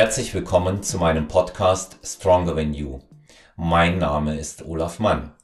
Herzlich 0.00 0.32
willkommen 0.32 0.82
zu 0.82 0.96
meinem 0.96 1.28
Podcast 1.28 1.98
Stronger 2.02 2.56
Than 2.56 2.72
You. 2.72 3.00
Mein 3.54 3.98
Name 3.98 4.38
ist 4.38 4.64
Olaf 4.64 4.98
Mann. 4.98 5.34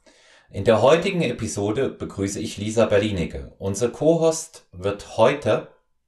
In 0.49 0.63
der 0.63 0.81
heutigen 0.81 1.21
Episode 1.21 1.89
begrüße 1.89 2.39
ich 2.39 2.57
Lisa 2.57 2.87
Berlinecke. 2.87 3.53
Unser 3.59 3.89
Co-Host 3.89 4.65
wird 4.71 5.15
heute 5.15 5.67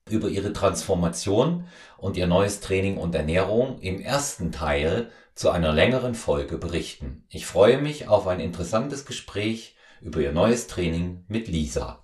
über 0.10 0.30
ihre 0.30 0.52
Transformation 0.52 1.68
und 2.00 2.18
ihr 2.18 2.26
neues 2.26 2.60
Training 2.60 2.98
und 2.98 3.14
Ernährung 3.14 3.78
im 3.82 4.02
ersten 4.02 4.52
Teil 4.52 5.12
zu 5.36 5.52
einer 5.52 5.72
längeren 5.72 6.16
Folge 6.16 6.58
berichten. 6.58 7.26
Ich 7.30 7.46
freue 7.46 7.78
mich 7.78 8.08
auf 8.08 8.26
ein 8.26 8.40
interessantes 8.40 9.06
Gespräch 9.06 9.76
über 10.02 10.22
ihr 10.22 10.32
neues 10.32 10.66
Training 10.66 11.24
mit 11.28 11.50
Lisa. 11.50 12.04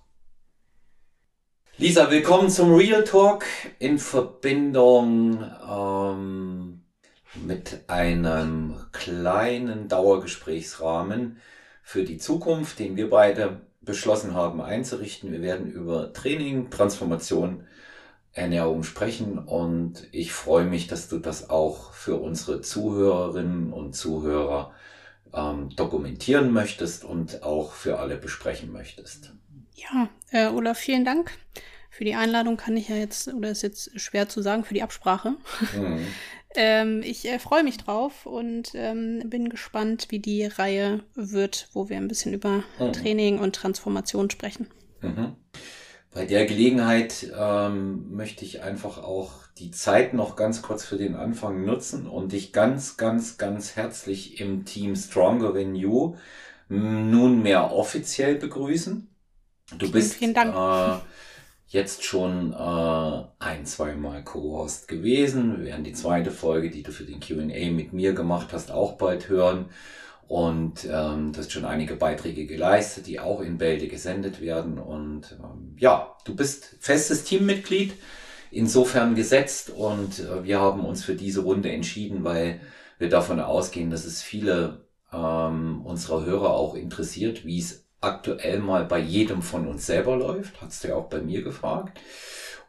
Lisa, 1.78 2.10
willkommen 2.10 2.48
zum 2.48 2.74
Real 2.74 3.04
Talk 3.04 3.44
in 3.78 3.98
Verbindung 3.98 5.44
ähm, 5.70 6.80
mit 7.44 7.80
einem 7.86 8.76
kleinen 8.92 9.86
Dauergesprächsrahmen 9.86 11.36
für 11.82 12.04
die 12.04 12.16
Zukunft, 12.16 12.78
den 12.78 12.96
wir 12.96 13.10
beide 13.10 13.60
beschlossen 13.82 14.32
haben 14.32 14.62
einzurichten. 14.62 15.30
Wir 15.30 15.42
werden 15.42 15.70
über 15.70 16.14
Training, 16.14 16.70
Transformation, 16.70 17.66
Ernährung 18.32 18.82
sprechen 18.82 19.38
und 19.38 20.08
ich 20.12 20.32
freue 20.32 20.64
mich, 20.64 20.86
dass 20.86 21.08
du 21.08 21.18
das 21.18 21.50
auch 21.50 21.92
für 21.92 22.16
unsere 22.16 22.62
Zuhörerinnen 22.62 23.70
und 23.74 23.94
Zuhörer 23.94 24.72
ähm, 25.34 25.68
dokumentieren 25.76 26.54
möchtest 26.54 27.04
und 27.04 27.42
auch 27.42 27.72
für 27.72 27.98
alle 27.98 28.16
besprechen 28.16 28.72
möchtest. 28.72 29.34
Ja, 29.76 30.08
äh, 30.30 30.48
Olaf, 30.48 30.78
vielen 30.78 31.04
Dank. 31.04 31.30
Für 31.90 32.04
die 32.04 32.14
Einladung 32.14 32.56
kann 32.56 32.76
ich 32.76 32.88
ja 32.88 32.96
jetzt, 32.96 33.32
oder 33.32 33.50
ist 33.50 33.62
jetzt 33.62 33.98
schwer 33.98 34.28
zu 34.28 34.42
sagen, 34.42 34.64
für 34.64 34.74
die 34.74 34.82
Absprache. 34.82 35.36
Mhm. 35.74 36.06
ähm, 36.56 37.02
ich 37.02 37.26
äh, 37.26 37.38
freue 37.38 37.62
mich 37.62 37.78
drauf 37.78 38.26
und 38.26 38.72
ähm, 38.74 39.22
bin 39.26 39.48
gespannt, 39.48 40.08
wie 40.10 40.18
die 40.18 40.44
Reihe 40.44 41.04
wird, 41.14 41.68
wo 41.72 41.88
wir 41.88 41.96
ein 41.96 42.08
bisschen 42.08 42.34
über 42.34 42.64
mhm. 42.78 42.92
Training 42.92 43.38
und 43.38 43.54
Transformation 43.54 44.30
sprechen. 44.30 44.66
Mhm. 45.00 45.36
Bei 46.12 46.24
der 46.24 46.46
Gelegenheit 46.46 47.30
ähm, 47.38 48.10
möchte 48.10 48.44
ich 48.44 48.62
einfach 48.62 48.98
auch 48.98 49.46
die 49.58 49.70
Zeit 49.70 50.14
noch 50.14 50.34
ganz 50.34 50.62
kurz 50.62 50.84
für 50.84 50.96
den 50.96 51.14
Anfang 51.14 51.64
nutzen 51.64 52.06
und 52.06 52.32
dich 52.32 52.52
ganz, 52.52 52.96
ganz, 52.96 53.36
ganz 53.36 53.76
herzlich 53.76 54.40
im 54.40 54.64
Team 54.64 54.96
Stronger 54.96 55.52
Than 55.52 55.74
You 55.74 56.16
nunmehr 56.68 57.72
offiziell 57.72 58.36
begrüßen. 58.36 59.08
Du 59.78 59.90
bist 59.90 60.14
vielen 60.14 60.34
Dank. 60.34 60.54
Äh, 60.54 61.00
jetzt 61.68 62.04
schon 62.04 62.52
äh, 62.52 63.24
ein, 63.38 63.66
zwei 63.66 63.94
Mal 63.94 64.22
Co-Host 64.22 64.86
gewesen. 64.86 65.58
Wir 65.58 65.66
werden 65.66 65.84
die 65.84 65.92
zweite 65.92 66.30
Folge, 66.30 66.70
die 66.70 66.82
du 66.82 66.92
für 66.92 67.04
den 67.04 67.20
QA 67.20 67.70
mit 67.70 67.92
mir 67.92 68.12
gemacht 68.12 68.48
hast, 68.52 68.70
auch 68.70 68.92
bald 68.92 69.28
hören. 69.28 69.66
Und 70.28 70.84
ähm, 70.90 71.32
du 71.32 71.38
hast 71.38 71.52
schon 71.52 71.64
einige 71.64 71.94
Beiträge 71.94 72.46
geleistet, 72.46 73.06
die 73.06 73.20
auch 73.20 73.40
in 73.40 73.58
Bälde 73.58 73.88
gesendet 73.88 74.40
werden. 74.40 74.78
Und 74.78 75.36
ähm, 75.40 75.76
ja, 75.78 76.16
du 76.24 76.34
bist 76.34 76.76
festes 76.80 77.24
Teammitglied, 77.24 77.94
insofern 78.50 79.14
gesetzt. 79.14 79.70
Und 79.70 80.20
äh, 80.20 80.44
wir 80.44 80.60
haben 80.60 80.84
uns 80.84 81.04
für 81.04 81.14
diese 81.14 81.40
Runde 81.40 81.70
entschieden, 81.70 82.24
weil 82.24 82.60
wir 82.98 83.08
davon 83.08 83.40
ausgehen, 83.40 83.90
dass 83.90 84.04
es 84.04 84.22
viele 84.22 84.86
ähm, 85.12 85.84
unserer 85.84 86.24
Hörer 86.24 86.50
auch 86.50 86.74
interessiert, 86.74 87.44
wie 87.44 87.58
es 87.58 87.85
aktuell 88.00 88.58
mal 88.60 88.84
bei 88.84 88.98
jedem 88.98 89.42
von 89.42 89.66
uns 89.66 89.86
selber 89.86 90.16
läuft, 90.16 90.60
hast 90.60 90.84
du 90.84 90.88
ja 90.88 90.96
auch 90.96 91.08
bei 91.08 91.20
mir 91.20 91.42
gefragt. 91.42 92.00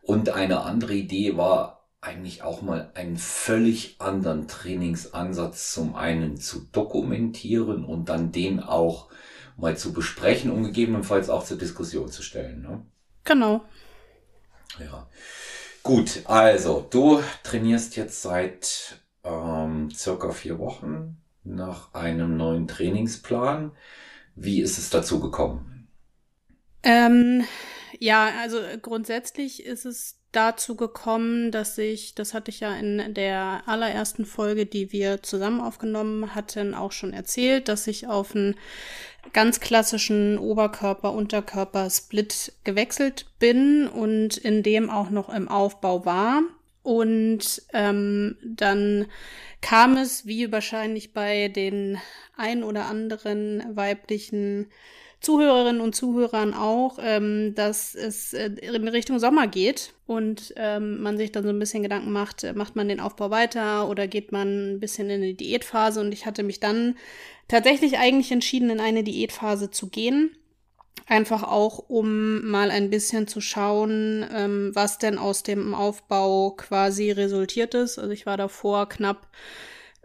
Und 0.01 0.29
eine 0.29 0.61
andere 0.61 0.93
Idee 0.93 1.37
war 1.37 1.77
eigentlich 1.99 2.43
auch 2.43 2.61
mal 2.61 2.91
einen 2.93 3.17
völlig 3.17 3.99
anderen 3.99 4.47
Trainingsansatz 4.47 5.73
zum 5.73 5.95
einen 5.95 6.37
zu 6.37 6.67
dokumentieren 6.71 7.83
und 7.83 8.07
dann 8.07 8.31
den 8.31 8.61
auch 8.61 9.09
mal 9.57 9.75
zu 9.75 9.91
besprechen 9.91 10.51
und 10.51 10.63
gegebenenfalls 10.63 11.29
auch 11.29 11.43
zur 11.43 11.57
Diskussion 11.57 12.09
zu 12.09 12.21
stellen. 12.21 12.61
Ne? 12.61 12.85
Genau. 13.23 13.65
Ja. 14.79 15.09
Gut, 15.83 16.21
also 16.25 16.85
du 16.89 17.21
trainierst 17.43 17.95
jetzt 17.95 18.21
seit 18.21 19.01
ähm, 19.23 19.89
circa 19.91 20.31
vier 20.31 20.59
Wochen 20.59 21.21
nach 21.43 21.93
einem 21.93 22.37
neuen 22.37 22.67
Trainingsplan. 22.67 23.71
Wie 24.37 24.61
ist 24.61 24.77
es 24.77 24.91
dazu 24.91 25.19
gekommen? 25.19 25.89
Ähm, 26.83 27.43
ja, 27.99 28.29
also 28.39 28.59
grundsätzlich 28.81 29.65
ist 29.65 29.85
es 29.85 30.19
dazu 30.31 30.75
gekommen, 30.75 31.51
dass 31.51 31.77
ich, 31.79 32.13
das 32.13 32.35
hatte 32.35 32.51
ich 32.51 32.59
ja 32.59 32.75
in 32.75 33.15
der 33.15 33.63
allerersten 33.65 34.25
Folge, 34.25 34.67
die 34.67 34.91
wir 34.91 35.23
zusammen 35.23 35.59
aufgenommen 35.59 36.35
hatten, 36.35 36.75
auch 36.75 36.91
schon 36.91 37.13
erzählt, 37.13 37.67
dass 37.67 37.87
ich 37.87 38.05
auf 38.07 38.35
einen 38.35 38.53
ganz 39.33 39.59
klassischen 39.59 40.37
Oberkörper-Unterkörper-Split 40.37 42.53
gewechselt 42.63 43.25
bin 43.39 43.87
und 43.87 44.37
in 44.37 44.61
dem 44.61 44.91
auch 44.91 45.09
noch 45.09 45.29
im 45.29 45.47
Aufbau 45.47 46.05
war. 46.05 46.43
Und 46.87 47.63
ähm, 47.73 48.37
dann 48.45 49.07
kam 49.59 49.97
es, 49.97 50.25
wie 50.25 50.53
wahrscheinlich 50.53 51.11
bei 51.11 51.49
den 51.49 51.97
ein 52.37 52.63
oder 52.63 52.85
anderen 52.85 53.61
weiblichen 53.75 54.67
Zuhörerinnen 55.19 55.81
und 55.81 55.97
Zuhörern 55.97 56.53
auch, 56.53 56.97
ähm, 57.01 57.53
dass 57.55 57.93
es 57.93 58.31
äh, 58.31 58.51
in 58.61 58.87
Richtung 58.87 59.19
Sommer 59.19 59.47
geht. 59.47 59.95
Und 60.05 60.53
ähm, 60.55 61.01
man 61.01 61.17
sich 61.17 61.33
dann 61.33 61.43
so 61.43 61.49
ein 61.49 61.59
bisschen 61.59 61.83
Gedanken 61.83 62.13
macht, 62.13 62.45
äh, 62.45 62.53
macht 62.53 62.77
man 62.77 62.87
den 62.87 63.01
Aufbau 63.01 63.31
weiter 63.31 63.89
oder 63.89 64.07
geht 64.07 64.31
man 64.31 64.75
ein 64.75 64.79
bisschen 64.79 65.09
in 65.09 65.21
die 65.21 65.35
Diätphase? 65.35 65.99
Und 65.99 66.13
ich 66.13 66.25
hatte 66.25 66.43
mich 66.43 66.61
dann 66.61 66.95
tatsächlich 67.49 67.97
eigentlich 67.97 68.31
entschieden, 68.31 68.69
in 68.69 68.79
eine 68.79 69.03
Diätphase 69.03 69.71
zu 69.71 69.89
gehen 69.89 70.37
Einfach 71.05 71.43
auch, 71.43 71.77
um 71.87 72.49
mal 72.49 72.71
ein 72.71 72.89
bisschen 72.89 73.27
zu 73.27 73.39
schauen, 73.39 74.25
ähm, 74.33 74.71
was 74.73 74.97
denn 74.97 75.17
aus 75.17 75.43
dem 75.43 75.73
Aufbau 75.73 76.51
quasi 76.51 77.11
resultiert 77.11 77.75
ist. 77.75 77.97
Also 77.97 78.11
ich 78.11 78.25
war 78.25 78.35
davor 78.35 78.89
knapp 78.89 79.27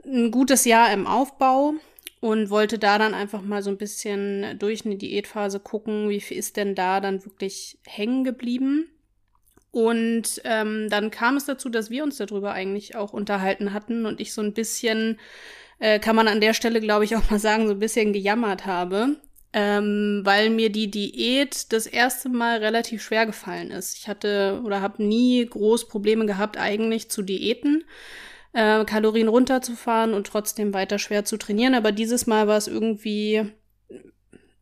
ein 0.04 0.30
gutes 0.30 0.64
Jahr 0.64 0.92
im 0.92 1.06
Aufbau 1.06 1.75
und 2.20 2.50
wollte 2.50 2.78
da 2.78 2.98
dann 2.98 3.14
einfach 3.14 3.42
mal 3.42 3.62
so 3.62 3.70
ein 3.70 3.78
bisschen 3.78 4.58
durch 4.58 4.86
eine 4.86 4.97
Diätphase 4.97 5.58
gucken, 5.58 6.08
wie 6.08 6.20
viel 6.20 6.38
ist 6.38 6.56
denn 6.56 6.76
da 6.76 7.00
dann 7.00 7.24
wirklich 7.24 7.78
hängen 7.84 8.22
geblieben. 8.22 8.88
Und 9.72 10.41
ähm, 10.44 10.88
dann 10.91 11.10
kam 11.10 11.36
es 11.36 11.47
dazu, 11.47 11.69
dass 11.69 11.91
wir 11.91 12.04
uns 12.04 12.19
darüber 12.19 12.53
eigentlich 12.53 12.94
auch 12.94 13.12
unterhalten 13.12 13.72
hatten 13.72 14.06
und 14.06 14.20
ich 14.20 14.34
so 14.34 14.42
ein 14.42 14.53
bisschen, 14.53 15.19
äh, 15.78 15.98
kann 15.98 16.14
man 16.14 16.28
an 16.28 16.41
der 16.41 16.54
Stelle, 16.54 16.80
glaube 16.80 17.04
ich, 17.06 17.16
auch 17.16 17.28
mal 17.30 17.41
sagen, 17.41 17.66
so 17.66 17.72
ein 17.72 17.80
bisschen 17.80 18.12
gejammert 18.12 18.66
habe, 18.66 19.16
ähm, 19.53 20.23
weil 20.25 20.51
mir 20.51 20.71
die 20.71 20.91
Diät 20.91 21.73
das 21.73 21.87
erste 21.87 22.29
Mal 22.29 22.59
relativ 22.59 23.03
schwer 23.03 23.27
gefallen 23.27 23.71
ist. 23.71 23.97
Ich 23.97 24.09
hatte 24.09 24.61
oder 24.65 24.81
habe 24.81 25.03
nie 25.03 25.45
groß 25.45 25.89
Probleme 25.89 26.27
gehabt, 26.27 26.57
eigentlich 26.57 27.11
zu 27.11 27.23
Diäten, 27.23 27.85
äh, 28.55 28.85
Kalorien 28.85 29.29
runterzufahren 29.29 30.15
und 30.15 30.27
trotzdem 30.27 30.73
weiter 30.73 30.99
schwer 30.99 31.25
zu 31.25 31.37
trainieren. 31.37 31.75
Aber 31.75 31.93
dieses 31.93 32.27
Mal 32.27 32.49
war 32.49 32.57
es 32.57 32.67
irgendwie 32.67 33.45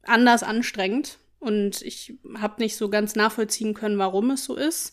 anders 0.02 0.42
anstrengend 0.42 1.18
und 1.38 1.82
ich 1.82 2.18
habe 2.38 2.60
nicht 2.60 2.76
so 2.76 2.88
ganz 2.88 3.14
nachvollziehen 3.14 3.74
können, 3.74 3.98
warum 3.98 4.30
es 4.30 4.44
so 4.44 4.56
ist. 4.56 4.92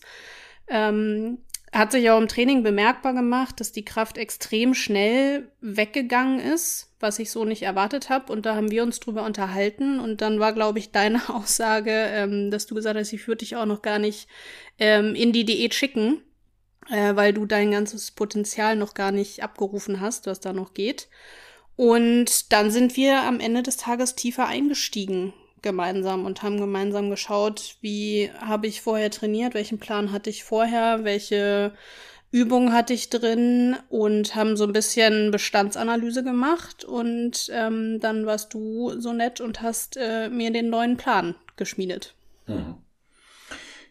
Ähm, 0.68 1.38
hat 1.72 1.92
sich 1.92 2.10
auch 2.10 2.18
im 2.18 2.28
Training 2.28 2.62
bemerkbar 2.62 3.14
gemacht, 3.14 3.60
dass 3.60 3.72
die 3.72 3.84
Kraft 3.84 4.18
extrem 4.18 4.74
schnell 4.74 5.50
weggegangen 5.60 6.40
ist, 6.40 6.94
was 7.00 7.18
ich 7.18 7.30
so 7.30 7.44
nicht 7.44 7.62
erwartet 7.62 8.08
habe. 8.08 8.32
Und 8.32 8.46
da 8.46 8.54
haben 8.54 8.70
wir 8.70 8.82
uns 8.82 9.00
drüber 9.00 9.24
unterhalten. 9.24 10.00
Und 10.00 10.20
dann 10.20 10.40
war, 10.40 10.52
glaube 10.52 10.78
ich, 10.78 10.92
deine 10.92 11.28
Aussage, 11.34 11.90
ähm, 11.92 12.50
dass 12.50 12.66
du 12.66 12.74
gesagt 12.74 12.98
hast, 12.98 13.12
ich 13.12 13.26
würde 13.26 13.38
dich 13.38 13.56
auch 13.56 13.66
noch 13.66 13.82
gar 13.82 13.98
nicht 13.98 14.28
ähm, 14.78 15.14
in 15.14 15.32
die 15.32 15.44
Diät 15.44 15.74
schicken, 15.74 16.22
äh, 16.90 17.14
weil 17.16 17.32
du 17.32 17.44
dein 17.44 17.70
ganzes 17.70 18.10
Potenzial 18.10 18.76
noch 18.76 18.94
gar 18.94 19.12
nicht 19.12 19.42
abgerufen 19.42 20.00
hast, 20.00 20.26
was 20.26 20.40
da 20.40 20.52
noch 20.52 20.74
geht. 20.74 21.08
Und 21.76 22.52
dann 22.52 22.70
sind 22.70 22.96
wir 22.96 23.22
am 23.22 23.40
Ende 23.40 23.62
des 23.62 23.76
Tages 23.76 24.16
tiefer 24.16 24.46
eingestiegen 24.46 25.32
gemeinsam 25.62 26.24
und 26.24 26.42
haben 26.42 26.58
gemeinsam 26.58 27.10
geschaut, 27.10 27.76
wie 27.80 28.30
habe 28.40 28.66
ich 28.66 28.82
vorher 28.82 29.10
trainiert, 29.10 29.54
welchen 29.54 29.78
Plan 29.78 30.12
hatte 30.12 30.30
ich 30.30 30.44
vorher, 30.44 31.04
welche 31.04 31.72
Übungen 32.30 32.72
hatte 32.72 32.92
ich 32.92 33.08
drin 33.08 33.76
und 33.88 34.34
haben 34.34 34.56
so 34.56 34.64
ein 34.64 34.72
bisschen 34.72 35.30
Bestandsanalyse 35.30 36.22
gemacht 36.22 36.84
und 36.84 37.50
ähm, 37.52 38.00
dann 38.00 38.26
warst 38.26 38.52
du 38.52 39.00
so 39.00 39.12
nett 39.12 39.40
und 39.40 39.62
hast 39.62 39.96
äh, 39.96 40.28
mir 40.28 40.52
den 40.52 40.68
neuen 40.68 40.96
Plan 40.96 41.34
geschmiedet. 41.56 42.14
Mhm. 42.46 42.76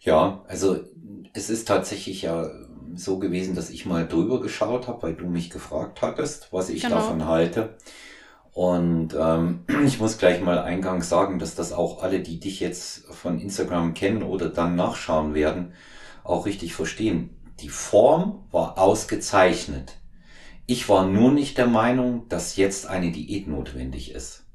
Ja, 0.02 0.46
also 0.48 0.86
es 1.34 1.50
ist 1.50 1.68
tatsächlich 1.68 2.22
ja 2.22 2.50
so 2.96 3.20
gewesen, 3.20 3.56
dass 3.56 3.70
ich 3.70 3.86
mal 3.86 4.08
drüber 4.08 4.40
geschaut 4.42 4.88
habe, 4.88 5.04
weil 5.04 5.16
du 5.16 5.26
mich 5.26 5.50
gefragt 5.50 6.02
hattest, 6.02 6.54
was 6.54 6.70
ich 6.70 6.84
genau. 6.84 6.96
davon 6.96 7.26
halte. 7.26 7.76
Und 8.58 9.16
ähm, 9.16 9.66
ich 9.86 10.00
muss 10.00 10.18
gleich 10.18 10.42
mal 10.42 10.58
eingangs 10.58 11.10
sagen, 11.10 11.38
dass 11.38 11.54
das 11.54 11.74
auch 11.74 12.02
alle, 12.02 12.22
die 12.22 12.40
dich 12.40 12.60
jetzt 12.60 13.06
von 13.14 13.40
Instagram 13.40 13.94
kennen 13.94 14.24
oder 14.24 14.50
dann 14.50 14.76
nachschauen 14.76 15.36
werden, 15.36 15.74
auch 16.24 16.48
richtig 16.48 16.74
verstehen. 16.74 17.38
Die 17.60 17.70
Form 17.70 18.48
war 18.50 18.80
ausgezeichnet. 18.80 19.98
Ich 20.66 20.90
war 20.90 21.06
nur 21.06 21.32
nicht 21.32 21.60
der 21.60 21.68
Meinung, 21.68 22.28
dass 22.30 22.56
jetzt 22.56 22.88
eine 22.88 23.12
Diät 23.12 23.48
notwendig 23.48 24.16
ist. 24.16 24.48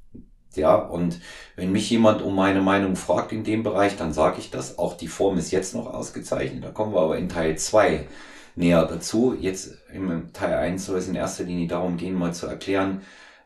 Ja, 0.56 0.74
und 0.74 1.20
wenn 1.54 1.70
mich 1.70 1.88
jemand 1.88 2.22
um 2.22 2.34
meine 2.34 2.60
Meinung 2.60 2.96
fragt 2.96 3.30
in 3.30 3.44
dem 3.44 3.62
Bereich, 3.62 3.94
dann 3.94 4.12
sage 4.12 4.38
ich 4.40 4.50
das. 4.50 4.80
Auch 4.80 4.96
die 4.96 5.06
Form 5.06 5.38
ist 5.38 5.52
jetzt 5.52 5.76
noch 5.76 5.86
ausgezeichnet. 5.86 6.64
Da 6.64 6.70
kommen 6.70 6.92
wir 6.92 7.02
aber 7.02 7.18
in 7.18 7.28
Teil 7.28 7.56
zwei 7.56 8.08
näher 8.56 8.84
dazu. 8.84 9.36
Jetzt 9.38 9.78
im 9.94 10.32
Teil 10.32 10.54
eins 10.54 10.86
soll 10.86 10.98
es 10.98 11.06
in 11.06 11.14
erster 11.14 11.44
Linie 11.44 11.68
darum 11.68 11.98
gehen, 11.98 12.18
mal 12.18 12.34
zu 12.34 12.48
erklären, 12.48 13.02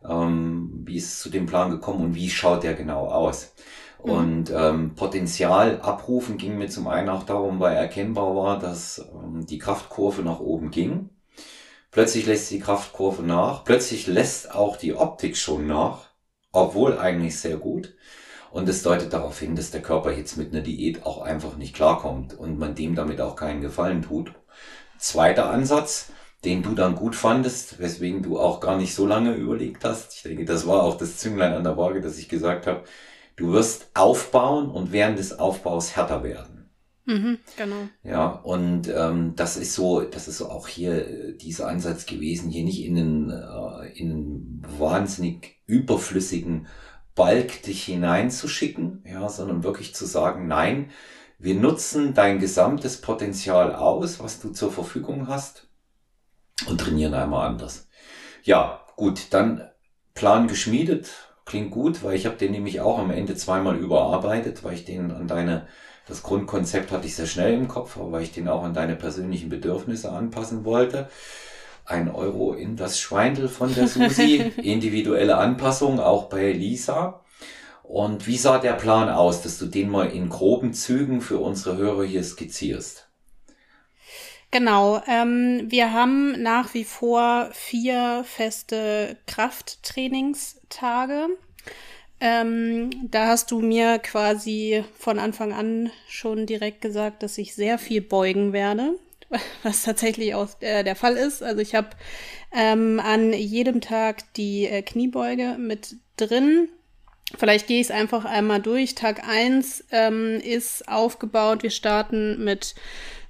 ähm, 0.08 0.82
wie 0.84 0.96
ist 0.96 1.12
es 1.12 1.19
zu 1.20 1.31
dem 1.31 1.46
Plan 1.46 1.70
gekommen 1.70 2.04
und 2.04 2.14
wie 2.14 2.31
schaut 2.31 2.62
der 2.62 2.75
genau 2.75 3.06
aus. 3.06 3.54
Mhm. 4.04 4.10
Und 4.10 4.50
ähm, 4.50 4.94
Potenzial 4.94 5.81
abrufen 5.81 6.37
ging 6.38 6.58
mir 6.58 6.69
zum 6.69 6.88
einen 6.88 7.08
auch 7.08 7.25
darum, 7.25 7.60
weil 7.60 7.76
erkennbar 7.76 8.34
war, 8.37 8.58
dass 8.58 8.98
ähm, 9.12 9.46
die 9.46 9.58
Kraftkurve 9.58 10.22
nach 10.22 10.40
oben 10.40 10.70
ging. 10.70 11.10
Plötzlich 11.90 12.26
lässt 12.26 12.50
die 12.50 12.60
Kraftkurve 12.60 13.22
nach. 13.22 13.64
Plötzlich 13.64 14.06
lässt 14.06 14.54
auch 14.54 14.76
die 14.76 14.94
Optik 14.94 15.37
schon 15.37 15.66
nach, 15.66 16.10
obwohl 16.52 16.99
eigentlich 16.99 17.38
sehr 17.38 17.56
gut. 17.56 17.94
Und 18.50 18.69
es 18.69 18.82
deutet 18.82 19.12
darauf 19.12 19.38
hin, 19.38 19.56
dass 19.56 19.70
der 19.70 19.82
Körper 19.82 20.12
jetzt 20.12 20.37
mit 20.37 20.52
einer 20.52 20.62
Diät 20.62 21.04
auch 21.04 21.22
einfach 21.22 21.56
nicht 21.56 21.75
klarkommt 21.75 22.34
und 22.34 22.58
man 22.58 22.75
dem 22.75 22.94
damit 22.94 23.20
auch 23.20 23.37
keinen 23.37 23.60
Gefallen 23.60 24.02
tut. 24.02 24.32
Zweiter 24.99 25.50
Ansatz, 25.50 26.10
den 26.44 26.62
du 26.62 26.75
dann 26.75 26.94
gut 26.94 27.17
fandest, 27.17 27.79
weswegen 27.79 28.23
du 28.23 28.38
auch 28.38 28.61
gar 28.61 28.77
nicht 28.77 28.94
so 28.94 29.06
lange 29.06 29.35
überlegt 29.35 29.85
hast. 29.85 30.15
Ich 30.15 30.23
denke, 30.23 30.44
das 30.44 30.67
war 30.67 30.83
auch 30.83 30.97
das 30.97 31.19
Zünglein 31.19 31.55
an 31.55 31.65
der 31.65 31.77
Waage, 31.77 32.00
dass 32.00 32.19
ich 32.19 32.29
gesagt 32.29 32.67
habe, 32.67 32.85
du 33.37 33.53
wirst 33.53 33.91
aufbauen 33.94 34.71
und 34.71 34.93
während 34.93 35.19
des 35.19 35.38
Aufbaus 35.38 35.97
härter 35.97 36.23
werden. 36.23 36.71
Mhm, 37.06 37.38
genau. 37.56 37.88
Ja, 38.03 38.27
und 38.27 38.88
ähm, 38.88 39.35
das 39.37 39.56
ist 39.56 39.75
so, 39.75 40.00
das 40.00 40.27
ist 40.27 40.38
so 40.38 40.50
auch 40.50 40.67
hier 40.67 41.06
äh, 41.09 41.37
dieser 41.37 41.69
Ansatz 41.69 42.05
gewesen, 42.06 42.50
hier 42.50 42.65
nicht 42.65 42.85
in 42.85 42.99
einen, 42.99 43.31
äh, 43.31 43.88
in 43.97 44.11
einen 44.11 44.62
wahnsinnig 44.79 45.62
überflüssigen 45.67 46.67
Balk 47.15 47.62
dich 47.62 47.85
hineinzuschicken, 47.85 49.05
ja, 49.06 49.29
sondern 49.29 49.62
wirklich 49.62 49.94
zu 49.94 50.05
sagen, 50.05 50.49
nein, 50.49 50.91
wir 51.38 51.55
nutzen 51.55 52.12
dein 52.12 52.41
gesamtes 52.41 53.00
Potenzial 53.00 53.75
aus, 53.75 54.21
was 54.21 54.41
du 54.41 54.50
zur 54.50 54.73
Verfügung 54.73 55.29
hast 55.29 55.67
und 56.67 56.81
trainieren 56.81 57.14
einmal 57.14 57.47
anders. 57.47 57.88
Ja, 58.43 58.81
gut, 58.97 59.29
dann 59.31 59.69
Plan 60.14 60.49
geschmiedet, 60.49 61.11
klingt 61.44 61.70
gut, 61.70 62.03
weil 62.03 62.14
ich 62.14 62.26
habe 62.26 62.37
den 62.37 62.53
nämlich 62.53 62.81
auch 62.81 62.99
am 62.99 63.11
Ende 63.11 63.37
zweimal 63.37 63.76
überarbeitet, 63.76 64.64
weil 64.64 64.75
ich 64.75 64.85
den 64.85 65.11
an 65.11 65.29
deine, 65.29 65.67
das 66.08 66.23
Grundkonzept 66.23 66.91
hatte 66.91 67.06
ich 67.06 67.14
sehr 67.14 67.26
schnell 67.26 67.55
im 67.55 67.69
Kopf, 67.69 67.97
aber 67.97 68.12
weil 68.12 68.23
ich 68.23 68.32
den 68.32 68.49
auch 68.49 68.62
an 68.62 68.75
deine 68.75 68.97
persönlichen 68.97 69.49
Bedürfnisse 69.49 70.11
anpassen 70.11 70.64
wollte. 70.64 71.08
Ein 71.85 72.11
Euro 72.11 72.55
in 72.55 72.76
das 72.76 72.99
Schweindel 72.99 73.49
von 73.49 73.73
der 73.73 73.87
Susi, 73.87 74.52
individuelle 74.62 75.37
Anpassung, 75.37 76.00
auch 76.00 76.29
bei 76.29 76.50
Lisa. 76.50 77.20
Und 77.85 78.26
wie 78.26 78.37
sah 78.37 78.59
der 78.59 78.73
Plan 78.73 79.09
aus, 79.09 79.43
dass 79.43 79.59
du 79.59 79.67
den 79.67 79.88
mal 79.88 80.11
in 80.11 80.29
groben 80.29 80.73
Zügen 80.73 81.20
für 81.20 81.38
unsere 81.38 81.76
Hörer 81.76 82.05
hier 82.05 82.25
skizzierst? 82.25 83.06
Genau, 84.58 85.03
ähm, 85.06 85.70
wir 85.70 85.93
haben 85.93 86.41
nach 86.41 86.73
wie 86.73 86.85
vor 86.85 87.50
vier 87.53 88.25
feste 88.26 89.19
Krafttrainingstage. 89.26 91.26
Ähm, 92.23 92.88
da 93.11 93.26
hast 93.26 93.50
du 93.50 93.61
mir 93.61 93.99
quasi 93.99 94.82
von 94.99 95.19
Anfang 95.19 95.53
an 95.53 95.91
schon 96.08 96.47
direkt 96.47 96.81
gesagt, 96.81 97.23
dass 97.23 97.37
ich 97.37 97.55
sehr 97.55 97.79
viel 97.79 98.00
beugen 98.00 98.55
werde, 98.55 98.94
was 99.62 99.82
tatsächlich 99.82 100.35
auch 100.35 100.49
äh, 100.61 100.85
der 100.85 100.97
Fall 100.97 101.19
ist. 101.19 101.43
Also 101.43 101.61
ich 101.61 101.75
habe 101.75 101.91
ähm, 102.50 102.99
an 102.99 103.35
jedem 103.35 103.82
Tag 103.82 104.32
die 104.37 104.69
äh, 104.69 104.81
Kniebeuge 104.81 105.56
mit 105.59 105.97
drin. 106.17 106.70
Vielleicht 107.37 107.67
gehe 107.67 107.81
ich 107.81 107.88
es 107.88 107.91
einfach 107.91 108.25
einmal 108.25 108.62
durch. 108.62 108.94
Tag 108.94 109.29
eins 109.29 109.85
ähm, 109.91 110.41
ist 110.43 110.88
aufgebaut. 110.88 111.62
Wir 111.62 111.70
starten 111.70 112.43
mit 112.43 112.75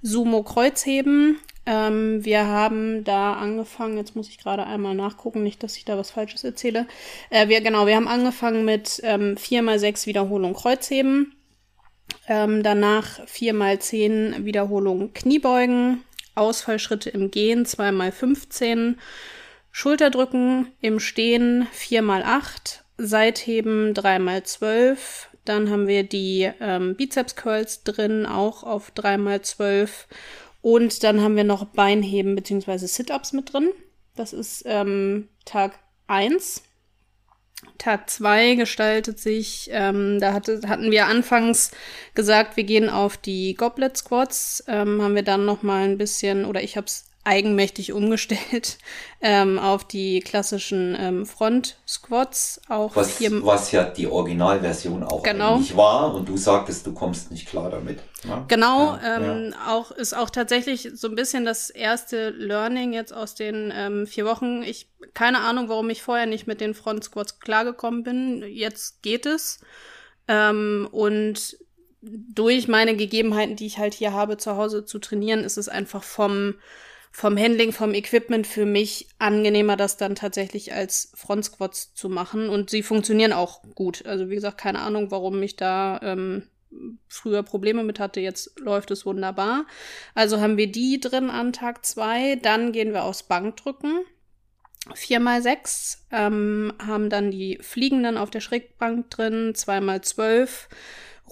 Sumo-Kreuzheben. 0.06 1.38
Ähm, 1.66 2.24
wir 2.24 2.46
haben 2.46 3.02
da 3.02 3.34
angefangen, 3.34 3.96
jetzt 3.96 4.14
muss 4.14 4.28
ich 4.28 4.38
gerade 4.38 4.64
einmal 4.64 4.94
nachgucken, 4.94 5.42
nicht, 5.42 5.62
dass 5.62 5.76
ich 5.76 5.84
da 5.84 5.98
was 5.98 6.12
Falsches 6.12 6.44
erzähle. 6.44 6.86
Äh, 7.30 7.48
wir, 7.48 7.60
genau, 7.60 7.86
wir 7.86 7.96
haben 7.96 8.06
angefangen 8.06 8.64
mit 8.64 9.00
ähm, 9.02 9.34
4x6 9.34 10.06
Wiederholung 10.06 10.54
Kreuzheben. 10.54 11.34
Ähm, 12.28 12.62
danach 12.62 13.20
4x10 13.26 14.44
Wiederholungen 14.44 15.12
Kniebeugen. 15.12 16.02
Ausfallschritte 16.36 17.10
im 17.10 17.30
Gehen 17.30 17.64
2x15. 17.64 18.94
Schulterdrücken 19.72 20.68
im 20.80 21.00
Stehen 21.00 21.66
4x8. 21.76 22.80
Seitheben 22.98 23.92
3x12. 23.92 24.96
Dann 25.46 25.70
haben 25.70 25.86
wir 25.86 26.02
die 26.02 26.50
ähm, 26.60 26.94
Bizeps 26.96 27.36
Curls 27.36 27.82
drin, 27.82 28.26
auch 28.26 28.62
auf 28.62 28.92
3x12 28.92 29.88
und 30.60 31.02
dann 31.04 31.20
haben 31.20 31.36
wir 31.36 31.44
noch 31.44 31.64
Beinheben 31.64 32.34
bzw. 32.34 32.78
Sit-Ups 32.86 33.32
mit 33.32 33.52
drin. 33.52 33.70
Das 34.16 34.32
ist 34.32 34.64
ähm, 34.66 35.28
Tag 35.44 35.78
1. 36.08 36.62
Tag 37.78 38.10
2 38.10 38.54
gestaltet 38.54 39.18
sich, 39.18 39.70
ähm, 39.72 40.20
da 40.20 40.32
hatte, 40.32 40.60
hatten 40.66 40.90
wir 40.90 41.06
anfangs 41.06 41.70
gesagt, 42.14 42.56
wir 42.56 42.64
gehen 42.64 42.88
auf 42.90 43.16
die 43.16 43.54
Goblet 43.54 43.96
Squats, 43.96 44.64
ähm, 44.68 45.00
haben 45.02 45.14
wir 45.14 45.22
dann 45.22 45.44
noch 45.44 45.62
mal 45.62 45.84
ein 45.84 45.98
bisschen, 45.98 46.44
oder 46.44 46.62
ich 46.62 46.76
habe 46.76 46.86
es 46.86 47.06
eigenmächtig 47.26 47.92
umgestellt 47.92 48.78
ähm, 49.20 49.58
auf 49.58 49.84
die 49.84 50.20
klassischen 50.20 50.96
ähm, 50.98 51.26
Front-Squats. 51.26 52.60
Auch 52.68 52.94
was, 52.94 53.20
was 53.20 53.72
ja 53.72 53.84
die 53.84 54.06
Originalversion 54.06 55.02
auch 55.02 55.22
genau. 55.22 55.56
eigentlich 55.56 55.76
war 55.76 56.14
und 56.14 56.28
du 56.28 56.36
sagtest, 56.36 56.86
du 56.86 56.94
kommst 56.94 57.30
nicht 57.30 57.48
klar 57.48 57.70
damit. 57.70 57.98
Ne? 58.24 58.44
Genau, 58.48 58.96
ja, 58.96 59.16
ähm, 59.16 59.52
ja. 59.52 59.74
auch 59.74 59.90
ist 59.90 60.16
auch 60.16 60.30
tatsächlich 60.30 60.90
so 60.94 61.08
ein 61.08 61.14
bisschen 61.14 61.44
das 61.44 61.70
erste 61.70 62.30
Learning 62.30 62.92
jetzt 62.92 63.12
aus 63.12 63.34
den 63.34 63.72
ähm, 63.74 64.06
vier 64.06 64.24
Wochen. 64.24 64.62
Ich 64.62 64.88
keine 65.14 65.40
Ahnung, 65.40 65.68
warum 65.68 65.90
ich 65.90 66.02
vorher 66.02 66.26
nicht 66.26 66.46
mit 66.46 66.60
den 66.60 66.74
Front-Squats 66.74 67.40
klargekommen 67.40 68.02
bin. 68.02 68.44
Jetzt 68.46 69.02
geht 69.02 69.26
es. 69.26 69.60
Ähm, 70.28 70.88
und 70.92 71.58
durch 72.02 72.68
meine 72.68 72.96
Gegebenheiten, 72.96 73.56
die 73.56 73.66
ich 73.66 73.78
halt 73.78 73.94
hier 73.94 74.12
habe, 74.12 74.36
zu 74.36 74.56
Hause 74.56 74.84
zu 74.84 74.98
trainieren, 74.98 75.40
ist 75.40 75.56
es 75.56 75.68
einfach 75.68 76.02
vom 76.02 76.54
vom 77.16 77.38
Handling, 77.38 77.72
vom 77.72 77.94
Equipment 77.94 78.46
für 78.46 78.66
mich 78.66 79.08
angenehmer, 79.18 79.78
das 79.78 79.96
dann 79.96 80.16
tatsächlich 80.16 80.74
als 80.74 81.12
Front 81.14 81.46
Squats 81.46 81.94
zu 81.94 82.10
machen. 82.10 82.50
Und 82.50 82.68
sie 82.68 82.82
funktionieren 82.82 83.32
auch 83.32 83.62
gut. 83.74 84.04
Also 84.04 84.28
wie 84.28 84.34
gesagt, 84.34 84.58
keine 84.58 84.80
Ahnung, 84.80 85.10
warum 85.10 85.42
ich 85.42 85.56
da 85.56 85.98
ähm, 86.02 86.42
früher 87.08 87.42
Probleme 87.42 87.84
mit 87.84 87.98
hatte. 88.00 88.20
Jetzt 88.20 88.60
läuft 88.60 88.90
es 88.90 89.06
wunderbar. 89.06 89.64
Also 90.14 90.42
haben 90.42 90.58
wir 90.58 90.70
die 90.70 91.00
drin 91.00 91.30
an 91.30 91.54
Tag 91.54 91.86
zwei. 91.86 92.36
Dann 92.36 92.72
gehen 92.72 92.92
wir 92.92 93.04
aufs 93.04 93.22
Bankdrücken. 93.22 94.00
4x6 94.90 95.96
ähm, 96.12 96.74
haben 96.86 97.08
dann 97.08 97.30
die 97.30 97.58
Fliegenden 97.62 98.18
auf 98.18 98.28
der 98.28 98.40
Schrägbank 98.40 99.08
drin, 99.08 99.54
2x12. 99.54 100.68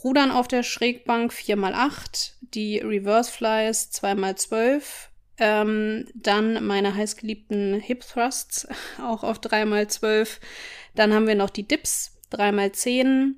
Rudern 0.03 0.31
auf 0.31 0.49
der 0.49 0.62
Schrägbank 0.62 1.31
4x8, 1.31 2.33
die 2.41 2.79
Reverse 2.79 3.31
Flies 3.31 3.91
2x12, 3.93 5.09
ähm, 5.38 6.07
dann 6.14 6.64
meine 6.67 6.95
heißgeliebten 6.95 7.81
Hip 7.81 8.05
Thrusts, 8.07 8.67
auch 9.03 9.23
auf 9.25 9.38
3x12. 9.38 10.38
Dann 10.95 11.12
haben 11.12 11.26
wir 11.26 11.35
noch 11.35 11.50
die 11.50 11.67
Dips, 11.67 12.12
3x10, 12.33 13.35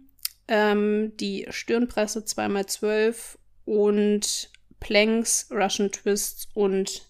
ähm, 0.48 1.16
die 1.16 1.46
Stirnpresse 1.50 2.20
2x12 2.20 3.36
und 3.64 4.50
Planks, 4.80 5.48
Russian 5.50 5.90
Twists 5.90 6.48
und 6.54 7.08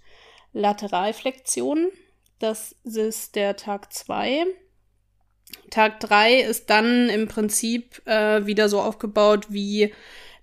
Lateralflexion. 0.53 1.89
Das 2.39 2.75
ist 2.85 3.35
der 3.35 3.57
Tag 3.57 3.93
2. 3.93 4.47
Tag 5.71 6.01
3 6.01 6.41
ist 6.41 6.71
dann 6.71 7.09
im 7.09 7.29
Prinzip 7.29 8.07
äh, 8.07 8.47
wieder 8.47 8.69
so 8.69 8.81
aufgebaut 8.81 9.47
wie 9.49 9.93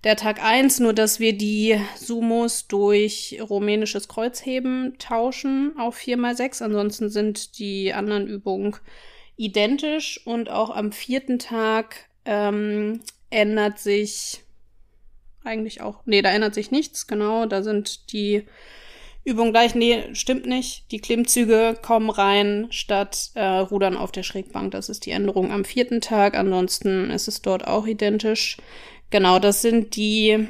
der 0.04 0.16
Tag 0.16 0.44
eins 0.44 0.80
nur 0.80 0.92
dass 0.92 1.18
wir 1.18 1.36
die 1.36 1.80
Sumos 1.96 2.68
durch 2.68 3.38
rumänisches 3.40 4.06
Kreuzheben 4.08 4.96
tauschen 4.98 5.72
auf 5.78 5.96
4x6. 5.96 6.62
Ansonsten 6.62 7.08
sind 7.08 7.58
die 7.58 7.92
anderen 7.92 8.26
Übungen 8.26 8.76
identisch. 9.36 10.20
Und 10.26 10.50
auch 10.50 10.70
am 10.70 10.92
vierten 10.92 11.38
Tag 11.38 12.08
ähm, 12.24 13.00
ändert 13.30 13.78
sich 13.78 14.40
eigentlich 15.42 15.80
auch. 15.80 16.02
Nee, 16.06 16.22
da 16.22 16.30
ändert 16.30 16.54
sich 16.54 16.70
nichts, 16.70 17.06
genau. 17.06 17.46
Da 17.46 17.62
sind 17.62 18.12
die 18.12 18.46
Übungen 19.24 19.52
gleich. 19.52 19.74
Nee, 19.74 20.14
stimmt 20.14 20.46
nicht. 20.46 20.90
Die 20.90 21.00
Klimmzüge 21.00 21.76
kommen 21.80 22.10
rein 22.10 22.66
statt 22.70 23.30
äh, 23.34 23.44
Rudern 23.44 23.96
auf 23.96 24.12
der 24.12 24.22
Schrägbank. 24.22 24.72
Das 24.72 24.88
ist 24.88 25.06
die 25.06 25.10
Änderung 25.10 25.50
am 25.50 25.64
vierten 25.64 26.00
Tag. 26.00 26.36
Ansonsten 26.36 27.10
ist 27.10 27.28
es 27.28 27.42
dort 27.42 27.66
auch 27.66 27.86
identisch. 27.86 28.58
Genau, 29.14 29.38
das 29.38 29.62
sind 29.62 29.94
die 29.94 30.48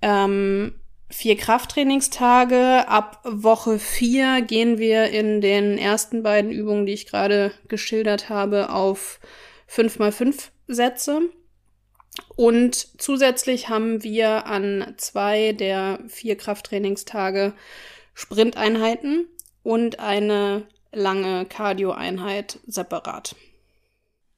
ähm, 0.00 0.80
vier 1.10 1.36
Krafttrainingstage. 1.36 2.88
Ab 2.88 3.20
Woche 3.22 3.78
vier 3.78 4.40
gehen 4.40 4.78
wir 4.78 5.10
in 5.10 5.42
den 5.42 5.76
ersten 5.76 6.22
beiden 6.22 6.50
Übungen, 6.50 6.86
die 6.86 6.94
ich 6.94 7.04
gerade 7.04 7.52
geschildert 7.68 8.30
habe, 8.30 8.70
auf 8.70 9.20
fünf 9.66 9.98
mal 9.98 10.10
fünf 10.10 10.52
Sätze. 10.66 11.20
Und 12.34 12.98
zusätzlich 12.98 13.68
haben 13.68 14.02
wir 14.02 14.46
an 14.46 14.94
zwei 14.96 15.52
der 15.52 15.98
vier 16.08 16.38
Krafttrainingstage 16.38 17.52
Sprinteinheiten 18.14 19.26
und 19.62 20.00
eine 20.00 20.66
lange 20.92 21.44
Cardio-Einheit 21.44 22.58
separat. 22.66 23.36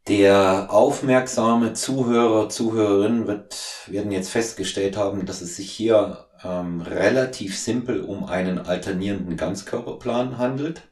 Der 0.06 0.70
aufmerksame 0.70 1.72
Zuhörer, 1.72 2.50
Zuhörerin 2.50 3.26
wird, 3.26 3.56
werden 3.86 4.12
jetzt 4.12 4.28
festgestellt 4.28 4.98
haben, 4.98 5.24
dass 5.24 5.40
es 5.40 5.56
sich 5.56 5.70
hier 5.70 6.26
ähm, 6.44 6.82
relativ 6.82 7.58
simpel 7.58 8.02
um 8.02 8.24
einen 8.24 8.58
alternierenden 8.58 9.38
Ganzkörperplan 9.38 10.36
handelt. 10.36 10.82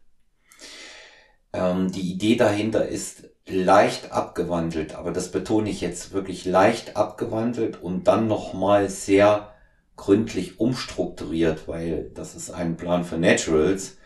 Ähm, 1.53 1.93
die 1.93 2.11
Idee 2.13 2.37
dahinter 2.37 2.89
ist 2.89 3.29
leicht 3.47 4.13
abgewandelt, 4.13 4.95
aber 4.95 5.11
das 5.13 5.31
betone 5.31 5.69
ich 5.69 5.83
jetzt 5.83 6.13
wirklich 6.13 6.47
leicht 6.47 6.97
abgewandelt 6.97 7.83
und 7.83 8.05
dann 8.05 8.29
nochmal 8.29 8.89
sehr 8.89 9.55
gründlich 9.97 10.59
umstrukturiert, 10.59 11.69
weil 11.69 12.11
das 12.15 12.35
ist 12.35 12.51
ein 12.51 12.79
Plan 12.79 13.05
für 13.05 13.19
Naturals. 13.19 13.99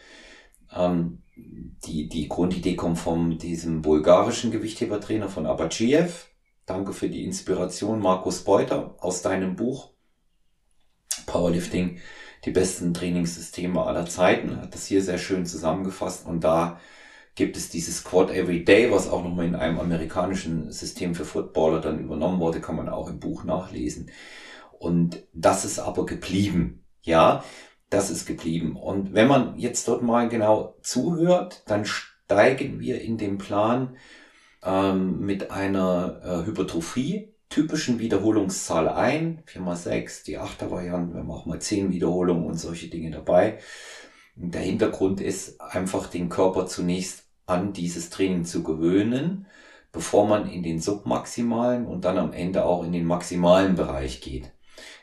Ähm, 0.75 1.23
die, 1.37 2.09
die 2.09 2.29
Grundidee 2.29 2.77
kommt 2.77 2.99
von 2.99 3.39
diesem 3.39 3.83
bulgarischen 3.83 4.51
Gewichthebertrainer 4.51 5.29
von 5.29 5.47
Abachiev. 5.47 6.29
Danke 6.65 6.93
für 6.93 7.09
die 7.09 7.25
Inspiration, 7.25 8.01
Markus 8.01 8.43
Beuter, 8.43 8.97
aus 8.99 9.23
deinem 9.23 9.55
Buch 9.55 9.91
Powerlifting, 11.27 11.99
die 12.45 12.51
besten 12.51 12.95
Trainingssysteme 12.95 13.83
aller 13.83 14.07
Zeiten. 14.07 14.61
Hat 14.61 14.75
das 14.75 14.87
hier 14.87 15.03
sehr 15.03 15.19
schön 15.19 15.47
zusammengefasst 15.47 16.27
und 16.27 16.43
da 16.43 16.81
gibt 17.35 17.57
es 17.57 17.69
dieses 17.69 18.03
Quad 18.03 18.31
Every 18.31 18.65
Day, 18.65 18.91
was 18.91 19.09
auch 19.09 19.23
nochmal 19.23 19.47
in 19.47 19.55
einem 19.55 19.79
amerikanischen 19.79 20.73
System 20.73 21.15
für 21.15 21.27
Footballer 21.27 21.81
dann 21.81 22.01
übernommen 22.01 22.41
wurde, 22.41 22.61
kann 22.61 22.77
man 22.77 22.89
auch 22.89 23.11
im 23.11 23.21
Buch 23.21 23.45
nachlesen. 23.45 24.11
Und 24.79 25.23
das 25.35 25.65
ist 25.65 25.79
aber 25.79 26.07
geblieben. 26.07 26.85
Ja, 27.03 27.45
das 27.91 28.11
ist 28.11 28.27
geblieben. 28.27 28.77
Und 28.77 29.15
wenn 29.15 29.29
man 29.29 29.59
jetzt 29.59 29.87
dort 29.89 30.03
mal 30.03 30.29
genau 30.29 30.77
zuhört, 30.83 31.63
dann 31.67 31.85
steigen 31.85 32.81
wir 32.81 33.01
in 33.01 33.19
dem 33.19 33.39
Plan 33.39 33.97
ähm, 34.65 35.21
mit 35.21 35.51
einer 35.51 36.21
äh, 36.25 36.47
Hypertrophie 36.47 37.33
typischen 37.49 37.99
Wiederholungszahl 37.99 38.89
ein. 38.89 39.43
4 39.47 39.63
mal 39.63 39.77
6, 39.77 40.25
die 40.25 40.39
8er 40.39 40.71
Variante, 40.71 41.15
wir 41.15 41.33
auch 41.33 41.47
mal 41.47 41.61
10 41.61 41.91
Wiederholungen 41.91 42.45
und 42.47 42.59
solche 42.59 42.89
Dinge 42.89 43.11
dabei. 43.11 43.59
Der 44.35 44.61
Hintergrund 44.61 45.21
ist 45.21 45.61
einfach 45.61 46.09
den 46.09 46.29
Körper 46.29 46.67
zunächst 46.67 47.25
an 47.47 47.73
dieses 47.73 48.11
Training 48.11 48.45
zu 48.45 48.63
gewöhnen, 48.63 49.47
bevor 49.93 50.27
man 50.27 50.51
in 50.51 50.63
den 50.63 50.81
submaximalen 50.81 51.87
und 51.87 52.05
dann 52.05 52.19
am 52.19 52.33
Ende 52.33 52.65
auch 52.65 52.85
in 52.85 52.93
den 52.93 53.07
maximalen 53.07 53.77
Bereich 53.77 54.21
geht. 54.21 54.53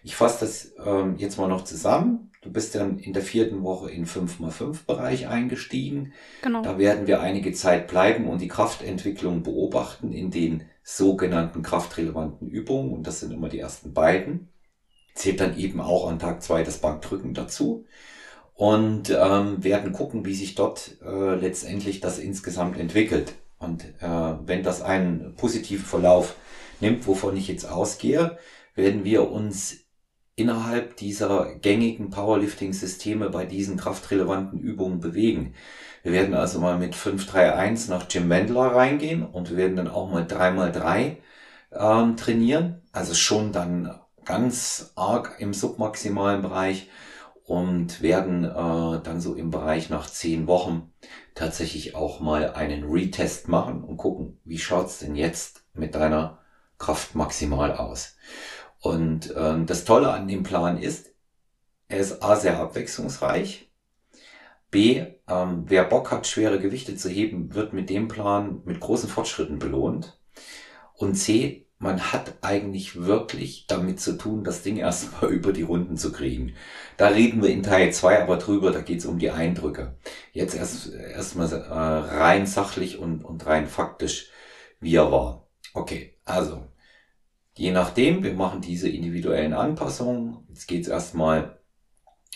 Ich 0.04 0.16
fasse 0.16 0.42
das 0.42 0.74
ähm, 0.86 1.16
jetzt 1.18 1.38
mal 1.38 1.48
noch 1.48 1.64
zusammen. 1.64 2.32
Du 2.44 2.52
bist 2.52 2.76
dann 2.76 3.00
in 3.00 3.14
der 3.14 3.22
vierten 3.22 3.64
Woche 3.64 3.90
in 3.90 4.06
5x5 4.06 4.86
Bereich 4.86 5.28
eingestiegen. 5.28 6.14
Genau. 6.42 6.62
Da 6.62 6.78
werden 6.78 7.08
wir 7.08 7.22
einige 7.22 7.54
Zeit 7.54 7.88
bleiben 7.88 8.28
und 8.28 8.42
die 8.42 8.50
Kraftentwicklung 8.50 9.44
beobachten 9.44 10.12
in 10.12 10.30
den 10.30 10.66
sogenannten 10.84 11.64
kraftrelevanten 11.64 12.50
Übungen. 12.50 12.92
Und 12.92 13.08
das 13.08 13.22
sind 13.22 13.32
immer 13.32 13.48
die 13.48 13.60
ersten 13.60 13.94
beiden. 13.94 14.50
Zählt 15.16 15.40
dann 15.40 15.58
eben 15.58 15.80
auch 15.80 16.10
an 16.10 16.20
Tag 16.20 16.44
zwei 16.44 16.64
das 16.64 16.80
Bankdrücken 16.80 17.34
dazu. 17.34 17.86
Und 18.56 19.10
ähm, 19.10 19.64
werden 19.64 19.94
gucken, 19.94 20.26
wie 20.26 20.36
sich 20.36 20.56
dort 20.56 20.98
äh, 21.02 21.36
letztendlich 21.36 22.02
das 22.02 22.20
insgesamt 22.20 22.78
entwickelt. 22.78 23.36
Und 23.58 23.86
äh, 24.02 24.36
wenn 24.46 24.64
das 24.64 24.82
einen 24.82 25.36
positiven 25.38 25.86
Verlauf 25.86 26.36
nimmt, 26.82 27.08
wovon 27.08 27.38
ich 27.38 27.48
jetzt 27.48 27.66
ausgehe, 27.66 28.38
werden 28.76 29.06
wir 29.06 29.32
uns 29.32 29.83
innerhalb 30.36 30.98
dieser 30.98 31.56
gängigen 31.56 32.10
Powerlifting-Systeme 32.10 33.30
bei 33.30 33.46
diesen 33.46 33.78
kraftrelevanten 33.78 34.60
Übungen 34.60 35.00
bewegen. 35.00 35.54
Wir 36.02 36.12
werden 36.12 36.34
also 36.34 36.60
mal 36.60 36.78
mit 36.78 36.96
531 36.96 37.90
nach 37.90 38.06
Jim 38.10 38.30
Wendler 38.30 38.76
reingehen 38.76 39.24
und 39.24 39.50
wir 39.50 39.58
werden 39.58 39.78
dann 39.78 39.88
auch 39.88 40.10
mal 40.10 40.24
3x3 40.24 41.18
ähm, 41.72 42.18
trainieren. 42.18 42.82
Also 42.92 43.14
schon 43.14 43.52
dann 43.52 44.00
ganz 44.26 44.92
arg 44.96 45.36
im 45.40 45.54
submaximalen 45.54 46.42
Bereich 46.42 46.90
und 47.46 48.02
werden 48.02 48.44
äh, 48.46 49.02
dann 49.04 49.20
so 49.20 49.36
im 49.36 49.52
Bereich 49.52 49.90
nach 49.90 50.10
10 50.10 50.48
Wochen 50.48 50.92
tatsächlich 51.36 51.96
auch 51.96 52.20
mal 52.20 52.54
einen 52.54 52.90
Retest 52.92 53.48
machen 53.48 53.84
und 53.84 53.98
gucken, 53.98 54.40
wie 54.46 54.60
schaut's 54.60 55.00
denn 55.00 55.16
jetzt 55.16 55.64
mit 55.74 55.96
deiner 55.96 56.40
Kraft 56.78 57.16
maximal 57.16 57.76
aus. 57.76 58.16
Und 58.84 59.34
ähm, 59.38 59.66
das 59.66 59.86
Tolle 59.86 60.12
an 60.12 60.28
dem 60.28 60.44
Plan 60.44 60.78
ist, 60.78 61.14
er 61.88 62.00
ist 62.00 62.22
A 62.22 62.36
sehr 62.36 62.60
abwechslungsreich. 62.60 63.72
B, 64.72 65.06
ähm, 65.30 65.64
wer 65.68 65.86
Bock 65.86 66.12
hat, 66.12 66.28
schwere 66.28 66.60
Gewichte 66.60 66.98
zu 66.98 67.08
heben, 67.08 67.56
wird 67.56 67.72
mit 67.72 67.90
dem 67.90 68.10
Plan 68.10 68.62
mit 68.66 68.82
großen 68.82 69.08
Fortschritten 69.08 69.58
belohnt. 69.58 70.20
Und 70.96 71.16
C, 71.16 71.66
man 71.80 72.12
hat 72.12 72.34
eigentlich 72.42 73.06
wirklich 73.06 73.68
damit 73.68 74.02
zu 74.02 74.18
tun, 74.18 74.44
das 74.44 74.64
Ding 74.64 74.76
erstmal 74.80 75.32
über 75.32 75.54
die 75.54 75.62
Runden 75.62 75.96
zu 75.96 76.12
kriegen. 76.12 76.54
Da 76.98 77.08
reden 77.08 77.42
wir 77.42 77.52
in 77.52 77.64
Teil 77.64 77.94
2 77.94 78.22
aber 78.22 78.36
drüber, 78.36 78.72
da 78.72 78.82
geht 78.82 79.00
es 79.00 79.06
um 79.06 79.18
die 79.18 79.32
Eindrücke. 79.32 79.96
Jetzt 80.34 80.56
erst 80.56 80.92
erstmal 80.92 81.50
äh, 81.54 81.58
rein 81.58 82.48
sachlich 82.48 82.98
und, 83.00 83.24
und 83.24 83.46
rein 83.46 83.68
faktisch, 83.68 84.30
wie 84.82 84.96
er 84.96 85.10
war. 85.10 85.48
Okay, 85.74 86.18
also 86.26 86.68
Je 87.56 87.72
nachdem, 87.72 88.24
wir 88.24 88.34
machen 88.34 88.62
diese 88.62 88.90
individuellen 88.90 89.54
Anpassungen. 89.54 90.38
Jetzt 90.50 90.68
geht 90.68 90.84
es 90.84 90.88
erstmal 90.88 91.60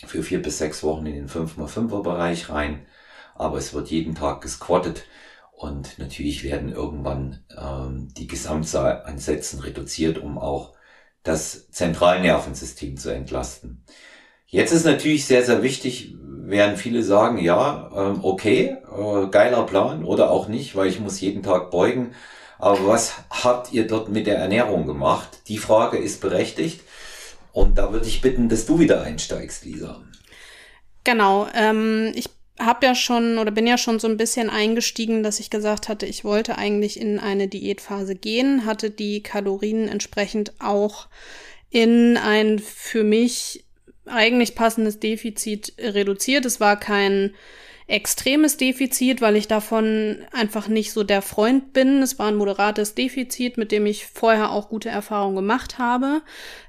für 0.06 0.22
vier 0.22 0.40
bis 0.40 0.58
sechs 0.58 0.82
Wochen 0.82 1.06
in 1.06 1.14
den 1.14 1.28
5x5er 1.28 2.02
Bereich 2.02 2.50
rein, 2.50 2.86
aber 3.34 3.58
es 3.58 3.74
wird 3.74 3.90
jeden 3.90 4.14
Tag 4.14 4.40
gesquattet 4.40 5.04
und 5.52 5.98
natürlich 5.98 6.44
werden 6.44 6.72
irgendwann 6.72 7.44
ähm, 7.56 8.08
die 8.16 8.28
Gesamtzahl 8.28 9.02
an 9.04 9.18
Sätzen 9.18 9.58
reduziert, 9.58 10.18
um 10.18 10.38
auch 10.38 10.74
das 11.24 11.68
Zentralnervensystem 11.70 12.96
zu 12.96 13.12
entlasten. 13.12 13.84
Jetzt 14.46 14.72
ist 14.72 14.86
natürlich 14.86 15.26
sehr, 15.26 15.44
sehr 15.44 15.62
wichtig, 15.62 16.14
werden 16.20 16.76
viele 16.76 17.02
sagen, 17.02 17.38
ja, 17.38 17.90
ähm, 17.94 18.20
okay, 18.22 18.76
äh, 18.96 19.26
geiler 19.30 19.64
Plan 19.66 20.04
oder 20.04 20.30
auch 20.30 20.48
nicht, 20.48 20.76
weil 20.76 20.88
ich 20.88 21.00
muss 21.00 21.20
jeden 21.20 21.42
Tag 21.42 21.70
beugen. 21.70 22.14
Aber 22.58 22.86
was 22.86 23.14
habt 23.30 23.72
ihr 23.72 23.86
dort 23.86 24.08
mit 24.08 24.26
der 24.26 24.38
Ernährung 24.38 24.86
gemacht? 24.86 25.28
Die 25.48 25.58
Frage 25.58 25.98
ist 25.98 26.20
berechtigt. 26.20 26.80
Und 27.52 27.78
da 27.78 27.92
würde 27.92 28.06
ich 28.06 28.20
bitten, 28.20 28.48
dass 28.48 28.66
du 28.66 28.78
wieder 28.78 29.02
einsteigst, 29.02 29.64
Lisa. 29.64 30.02
Genau. 31.04 31.48
Ähm, 31.54 32.12
ich 32.14 32.28
habe 32.58 32.86
ja 32.86 32.94
schon 32.94 33.38
oder 33.38 33.50
bin 33.50 33.66
ja 33.66 33.78
schon 33.78 34.00
so 34.00 34.08
ein 34.08 34.16
bisschen 34.16 34.50
eingestiegen, 34.50 35.22
dass 35.22 35.40
ich 35.40 35.50
gesagt 35.50 35.88
hatte, 35.88 36.06
ich 36.06 36.24
wollte 36.24 36.58
eigentlich 36.58 37.00
in 37.00 37.18
eine 37.18 37.48
Diätphase 37.48 38.14
gehen, 38.14 38.66
hatte 38.66 38.90
die 38.90 39.22
Kalorien 39.22 39.88
entsprechend 39.88 40.52
auch 40.60 41.08
in 41.70 42.16
ein 42.16 42.58
für 42.58 43.04
mich 43.04 43.64
eigentlich 44.06 44.54
passendes 44.54 45.00
Defizit 45.00 45.74
reduziert. 45.78 46.44
Es 46.46 46.60
war 46.60 46.78
kein 46.78 47.34
extremes 47.88 48.58
Defizit, 48.58 49.20
weil 49.22 49.34
ich 49.34 49.48
davon 49.48 50.18
einfach 50.30 50.68
nicht 50.68 50.92
so 50.92 51.02
der 51.02 51.22
Freund 51.22 51.72
bin. 51.72 52.02
Es 52.02 52.18
war 52.18 52.28
ein 52.28 52.36
moderates 52.36 52.94
Defizit, 52.94 53.56
mit 53.56 53.72
dem 53.72 53.86
ich 53.86 54.06
vorher 54.06 54.52
auch 54.52 54.68
gute 54.68 54.90
Erfahrungen 54.90 55.36
gemacht 55.36 55.78
habe. 55.78 56.20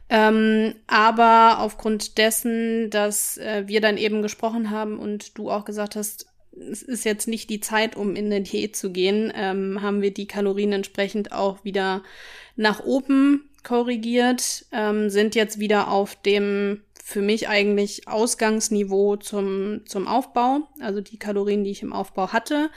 Ähm, 0.09 0.75
aber 0.87 1.59
aufgrund 1.59 2.17
dessen, 2.17 2.89
dass 2.89 3.37
äh, 3.37 3.63
wir 3.67 3.81
dann 3.81 3.97
eben 3.97 4.21
gesprochen 4.21 4.71
haben 4.71 4.97
und 4.97 5.37
du 5.37 5.51
auch 5.51 5.65
gesagt 5.65 5.97
hast, 5.97 6.25
es 6.51 6.81
ist 6.81 7.05
jetzt 7.05 7.27
nicht 7.27 7.49
die 7.49 7.59
Zeit, 7.59 7.95
um 7.95 8.15
in 8.15 8.29
den 8.29 8.45
Diät 8.45 8.75
zu 8.75 8.91
gehen, 8.91 9.31
ähm, 9.35 9.81
haben 9.81 10.01
wir 10.01 10.13
die 10.13 10.25
Kalorien 10.25 10.71
entsprechend 10.71 11.31
auch 11.31 11.63
wieder 11.63 12.01
nach 12.55 12.83
oben 12.83 13.48
korrigiert, 13.63 14.65
ähm, 14.71 15.09
sind 15.09 15.35
jetzt 15.35 15.59
wieder 15.59 15.89
auf 15.89 16.15
dem 16.15 16.81
für 17.09 17.21
mich 17.21 17.49
eigentlich 17.49 18.07
Ausgangsniveau 18.07 19.15
zum, 19.15 19.81
zum 19.85 20.07
Aufbau, 20.07 20.67
also 20.79 21.01
die 21.01 21.17
Kalorien, 21.17 21.63
die 21.63 21.71
ich 21.71 21.81
im 21.81 21.91
Aufbau 21.91 22.31
hatte. 22.31 22.69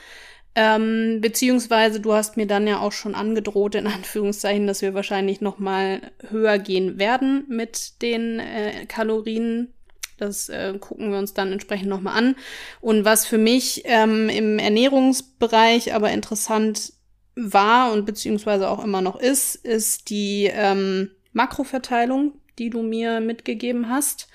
Ähm, 0.55 1.21
beziehungsweise 1.21 2.01
du 2.01 2.13
hast 2.13 2.37
mir 2.37 2.47
dann 2.47 2.67
ja 2.67 2.81
auch 2.81 2.93
schon 2.93 3.15
angedroht, 3.15 3.75
in 3.75 3.87
Anführungszeichen, 3.89 4.67
dass 4.67 4.83
wir 4.83 4.95
wahrscheinlich 4.95 5.41
noch 5.41 5.59
mal 5.59 6.01
höher 6.29 6.59
gehen 6.59 6.99
werden 6.99 7.45
mit 7.49 8.03
den 8.03 8.39
äh, 8.39 8.87
Kalorien. 8.87 9.75
Das 10.19 10.49
äh, 10.49 10.79
gucken 10.79 11.11
wir 11.11 11.19
uns 11.19 11.35
dann 11.35 11.53
entsprechend 11.53 11.89
noch 11.89 12.01
mal 12.01 12.13
an. 12.13 12.37
Und 12.81 13.05
was 13.05 13.27
für 13.27 13.39
mich 13.39 13.83
ähm, 13.85 14.29
im 14.29 14.59
Ernährungsbereich 14.59 15.95
aber 15.95 16.11
interessant 16.11 16.93
war 17.35 17.93
und 17.93 18.05
beziehungsweise 18.05 18.69
auch 18.69 18.85
immer 18.85 19.01
noch 19.01 19.19
ist, 19.19 19.55
ist 19.55 20.11
die 20.11 20.51
ähm, 20.53 21.11
Makroverteilung 21.33 22.35
die 22.59 22.71
du 22.71 22.83
mir 22.83 23.21
mitgegeben 23.21 23.89
hast. 23.89 24.29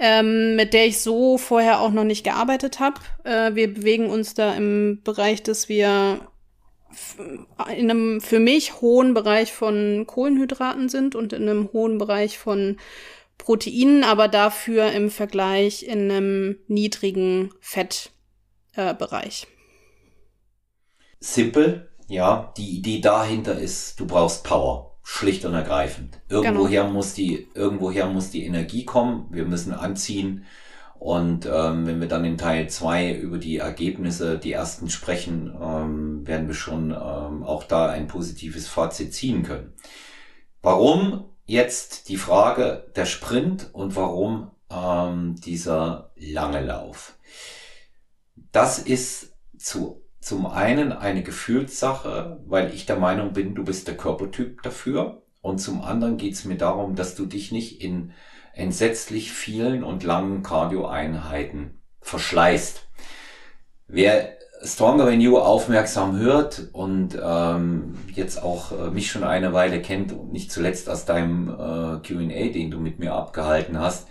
ähm, 0.00 0.54
mit 0.54 0.74
der 0.74 0.86
ich 0.86 1.00
so 1.00 1.38
vorher 1.38 1.80
auch 1.80 1.90
noch 1.90 2.04
nicht 2.04 2.22
gearbeitet 2.22 2.78
habe. 2.78 3.00
Äh, 3.24 3.56
wir 3.56 3.74
bewegen 3.74 4.06
uns 4.10 4.32
da 4.32 4.54
im 4.54 5.00
Bereich, 5.02 5.42
dass 5.42 5.68
wir 5.68 6.20
in 7.76 7.90
einem 7.90 8.20
für 8.20 8.38
mich 8.38 8.80
hohen 8.80 9.12
Bereich 9.12 9.52
von 9.52 10.06
Kohlenhydraten 10.06 10.88
sind 10.88 11.16
und 11.16 11.32
in 11.32 11.42
einem 11.42 11.70
hohen 11.72 11.98
Bereich 11.98 12.38
von 12.38 12.76
Proteinen, 13.38 14.04
aber 14.04 14.28
dafür 14.28 14.92
im 14.92 15.10
Vergleich 15.10 15.82
in 15.82 16.10
einem 16.10 16.58
niedrigen 16.68 17.50
Fettbereich. 17.60 19.46
Äh, 19.48 19.54
Simpel, 21.18 21.87
ja. 22.08 22.52
Die 22.56 22.76
Idee 22.76 23.00
dahinter 23.00 23.58
ist, 23.58 23.98
du 24.00 24.06
brauchst 24.06 24.44
Power. 24.44 24.88
Schlicht 25.10 25.46
und 25.46 25.54
ergreifend. 25.54 26.20
Irgendwoher 26.28 26.82
genau. 26.82 26.92
muss 26.92 27.14
die, 27.14 27.48
irgendwoher 27.54 28.08
muss 28.08 28.30
die 28.30 28.44
Energie 28.44 28.84
kommen. 28.84 29.26
Wir 29.30 29.46
müssen 29.46 29.72
anziehen. 29.72 30.44
Und 30.98 31.46
ähm, 31.46 31.86
wenn 31.86 32.00
wir 32.00 32.08
dann 32.08 32.26
in 32.26 32.36
Teil 32.36 32.68
zwei 32.68 33.12
über 33.14 33.38
die 33.38 33.56
Ergebnisse, 33.56 34.38
die 34.38 34.52
ersten 34.52 34.90
sprechen, 34.90 35.56
ähm, 35.58 36.26
werden 36.26 36.46
wir 36.46 36.54
schon 36.54 36.90
ähm, 36.90 37.42
auch 37.42 37.64
da 37.64 37.88
ein 37.88 38.06
positives 38.06 38.68
Fazit 38.68 39.14
ziehen 39.14 39.44
können. 39.44 39.72
Warum 40.60 41.24
jetzt 41.46 42.10
die 42.10 42.18
Frage 42.18 42.90
der 42.94 43.06
Sprint 43.06 43.70
und 43.72 43.96
warum 43.96 44.50
ähm, 44.70 45.36
dieser 45.36 46.10
lange 46.16 46.62
Lauf? 46.62 47.14
Das 48.52 48.78
ist 48.78 49.32
zu 49.56 50.02
zum 50.20 50.46
einen 50.46 50.92
eine 50.92 51.22
Gefühlssache, 51.22 52.40
weil 52.46 52.74
ich 52.74 52.86
der 52.86 52.96
Meinung 52.96 53.32
bin, 53.32 53.54
du 53.54 53.64
bist 53.64 53.88
der 53.88 53.96
Körpertyp 53.96 54.62
dafür. 54.62 55.22
Und 55.40 55.58
zum 55.58 55.82
anderen 55.82 56.16
geht 56.16 56.34
es 56.34 56.44
mir 56.44 56.56
darum, 56.56 56.94
dass 56.96 57.14
du 57.14 57.24
dich 57.24 57.52
nicht 57.52 57.80
in 57.80 58.12
entsetzlich 58.52 59.32
vielen 59.32 59.84
und 59.84 60.02
langen 60.02 60.42
Cardio-Einheiten 60.42 61.80
verschleißt. 62.00 62.88
Wer 63.86 64.36
Stronger 64.62 65.06
Than 65.06 65.20
You 65.20 65.38
aufmerksam 65.38 66.18
hört 66.18 66.68
und 66.72 67.16
ähm, 67.22 67.96
jetzt 68.12 68.42
auch 68.42 68.72
äh, 68.72 68.90
mich 68.90 69.10
schon 69.10 69.22
eine 69.22 69.52
Weile 69.52 69.80
kennt 69.80 70.12
und 70.12 70.32
nicht 70.32 70.50
zuletzt 70.50 70.88
aus 70.90 71.04
deinem 71.04 71.48
äh, 71.48 72.06
Q&A, 72.06 72.52
den 72.52 72.70
du 72.70 72.80
mit 72.80 72.98
mir 72.98 73.14
abgehalten 73.14 73.78
hast, 73.78 74.08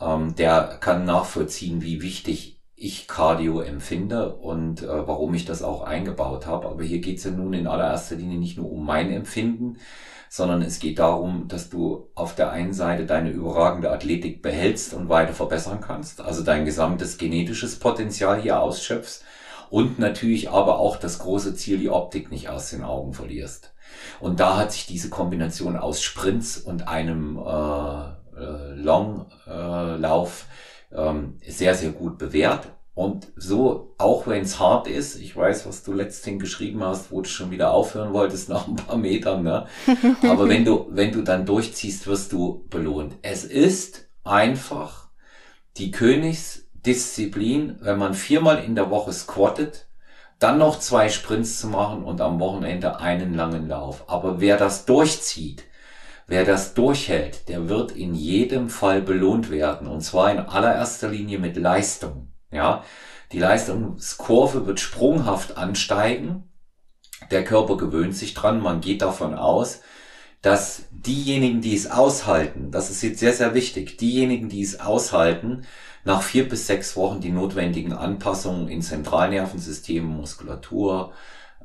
ähm, 0.00 0.34
der 0.36 0.78
kann 0.80 1.04
nachvollziehen, 1.04 1.82
wie 1.82 2.00
wichtig 2.00 2.57
ich 2.80 3.08
Cardio 3.08 3.60
empfinde 3.60 4.36
und 4.36 4.82
äh, 4.82 4.86
warum 4.86 5.34
ich 5.34 5.44
das 5.44 5.62
auch 5.62 5.82
eingebaut 5.82 6.46
habe. 6.46 6.68
Aber 6.68 6.82
hier 6.82 7.00
geht 7.00 7.18
es 7.18 7.24
ja 7.24 7.32
nun 7.32 7.52
in 7.52 7.66
allererster 7.66 8.14
Linie 8.14 8.38
nicht 8.38 8.56
nur 8.56 8.70
um 8.70 8.86
mein 8.86 9.10
Empfinden, 9.10 9.78
sondern 10.28 10.62
es 10.62 10.78
geht 10.78 10.98
darum, 10.98 11.48
dass 11.48 11.70
du 11.70 12.08
auf 12.14 12.34
der 12.34 12.52
einen 12.52 12.72
Seite 12.72 13.04
deine 13.04 13.30
überragende 13.30 13.90
Athletik 13.90 14.42
behältst 14.42 14.94
und 14.94 15.08
weiter 15.08 15.32
verbessern 15.32 15.80
kannst, 15.80 16.20
also 16.20 16.44
dein 16.44 16.64
gesamtes 16.64 17.18
genetisches 17.18 17.78
Potenzial 17.78 18.40
hier 18.40 18.60
ausschöpfst 18.60 19.24
und 19.70 19.98
natürlich 19.98 20.50
aber 20.50 20.78
auch 20.78 20.96
das 20.96 21.18
große 21.18 21.54
Ziel, 21.54 21.78
die 21.78 21.90
Optik 21.90 22.30
nicht 22.30 22.48
aus 22.48 22.70
den 22.70 22.84
Augen 22.84 23.12
verlierst. 23.12 23.72
Und 24.20 24.38
da 24.38 24.56
hat 24.56 24.72
sich 24.72 24.86
diese 24.86 25.10
Kombination 25.10 25.76
aus 25.76 26.02
Sprints 26.02 26.58
und 26.58 26.86
einem 26.88 27.38
äh, 27.38 28.40
äh, 28.40 28.74
Longlauf 28.74 30.46
äh, 30.46 30.77
ähm, 30.92 31.38
sehr, 31.46 31.74
sehr 31.74 31.90
gut 31.90 32.18
bewährt. 32.18 32.68
Und 32.94 33.28
so, 33.36 33.94
auch 33.96 34.26
wenn 34.26 34.42
es 34.42 34.58
hart 34.58 34.88
ist, 34.88 35.20
ich 35.20 35.36
weiß, 35.36 35.66
was 35.66 35.84
du 35.84 35.92
letztens 35.92 36.42
geschrieben 36.42 36.82
hast, 36.82 37.12
wo 37.12 37.20
du 37.20 37.28
schon 37.28 37.52
wieder 37.52 37.70
aufhören 37.72 38.12
wolltest 38.12 38.48
nach 38.48 38.66
ein 38.66 38.74
paar 38.74 38.96
Metern, 38.96 39.44
ne? 39.44 39.66
Aber 40.28 40.48
wenn 40.48 40.64
du, 40.64 40.86
wenn 40.90 41.12
du 41.12 41.22
dann 41.22 41.46
durchziehst, 41.46 42.08
wirst 42.08 42.32
du 42.32 42.66
belohnt. 42.70 43.14
Es 43.22 43.44
ist 43.44 44.08
einfach 44.24 45.10
die 45.76 45.92
Königsdisziplin, 45.92 47.76
wenn 47.80 47.98
man 47.98 48.14
viermal 48.14 48.64
in 48.64 48.74
der 48.74 48.90
Woche 48.90 49.12
squattet, 49.12 49.86
dann 50.40 50.58
noch 50.58 50.80
zwei 50.80 51.08
Sprints 51.08 51.60
zu 51.60 51.68
machen 51.68 52.02
und 52.02 52.20
am 52.20 52.40
Wochenende 52.40 52.98
einen 52.98 53.34
langen 53.34 53.68
Lauf. 53.68 54.04
Aber 54.08 54.40
wer 54.40 54.56
das 54.56 54.86
durchzieht, 54.86 55.64
Wer 56.28 56.44
das 56.44 56.74
durchhält, 56.74 57.48
der 57.48 57.70
wird 57.70 57.92
in 57.92 58.14
jedem 58.14 58.68
Fall 58.68 59.00
belohnt 59.00 59.50
werden. 59.50 59.88
Und 59.88 60.02
zwar 60.02 60.30
in 60.30 60.38
allererster 60.38 61.08
Linie 61.08 61.38
mit 61.38 61.56
Leistung. 61.56 62.30
Ja, 62.52 62.84
die 63.32 63.38
Leistungskurve 63.38 64.66
wird 64.66 64.78
sprunghaft 64.78 65.56
ansteigen. 65.56 66.52
Der 67.30 67.44
Körper 67.44 67.78
gewöhnt 67.78 68.14
sich 68.14 68.34
dran. 68.34 68.60
Man 68.60 68.82
geht 68.82 69.00
davon 69.00 69.34
aus, 69.34 69.80
dass 70.42 70.84
diejenigen, 70.90 71.62
die 71.62 71.74
es 71.74 71.90
aushalten, 71.90 72.70
das 72.70 72.90
ist 72.90 73.02
jetzt 73.02 73.20
sehr, 73.20 73.32
sehr 73.32 73.54
wichtig, 73.54 73.96
diejenigen, 73.96 74.50
die 74.50 74.62
es 74.62 74.80
aushalten, 74.80 75.64
nach 76.04 76.22
vier 76.22 76.46
bis 76.46 76.66
sechs 76.66 76.94
Wochen 76.94 77.20
die 77.20 77.30
notwendigen 77.30 77.94
Anpassungen 77.94 78.68
in 78.68 78.82
Zentralnervensystem, 78.82 80.04
Muskulatur, 80.04 81.12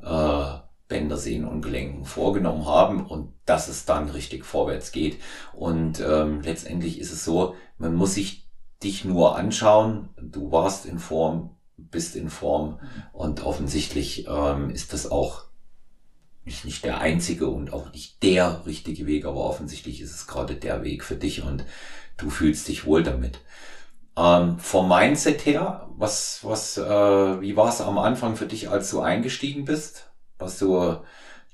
äh, 0.02 0.63
Bänder, 0.88 1.16
Sehnen 1.16 1.46
und 1.46 1.62
Gelenken 1.62 2.04
vorgenommen 2.04 2.66
haben 2.66 3.06
und 3.06 3.32
dass 3.46 3.68
es 3.68 3.84
dann 3.84 4.10
richtig 4.10 4.44
vorwärts 4.44 4.92
geht. 4.92 5.18
Und 5.52 6.00
ähm, 6.00 6.42
letztendlich 6.42 7.00
ist 7.00 7.12
es 7.12 7.24
so, 7.24 7.54
man 7.78 7.94
muss 7.94 8.14
sich 8.14 8.48
dich 8.82 9.04
nur 9.04 9.36
anschauen. 9.36 10.10
Du 10.20 10.52
warst 10.52 10.86
in 10.86 10.98
Form, 10.98 11.56
bist 11.76 12.16
in 12.16 12.28
Form 12.28 12.80
und 13.12 13.44
offensichtlich 13.44 14.26
ähm, 14.28 14.70
ist 14.70 14.92
das 14.92 15.10
auch 15.10 15.44
nicht, 16.44 16.64
nicht 16.66 16.84
der 16.84 17.00
einzige 17.00 17.48
und 17.48 17.72
auch 17.72 17.92
nicht 17.92 18.22
der 18.22 18.66
richtige 18.66 19.06
Weg, 19.06 19.24
aber 19.24 19.40
offensichtlich 19.40 20.00
ist 20.02 20.14
es 20.14 20.26
gerade 20.26 20.54
der 20.54 20.82
Weg 20.82 21.02
für 21.02 21.16
dich 21.16 21.42
und 21.42 21.64
du 22.18 22.28
fühlst 22.28 22.68
dich 22.68 22.84
wohl 22.84 23.02
damit. 23.02 23.40
Ähm, 24.16 24.58
vom 24.58 24.88
Mindset 24.88 25.46
her, 25.46 25.88
was, 25.96 26.40
was, 26.42 26.76
äh, 26.76 27.40
wie 27.40 27.56
war 27.56 27.68
es 27.68 27.80
am 27.80 27.98
Anfang 27.98 28.36
für 28.36 28.46
dich, 28.46 28.68
als 28.68 28.90
du 28.90 29.00
eingestiegen 29.00 29.64
bist? 29.64 30.10
Was 30.38 30.58
du, 30.58 30.96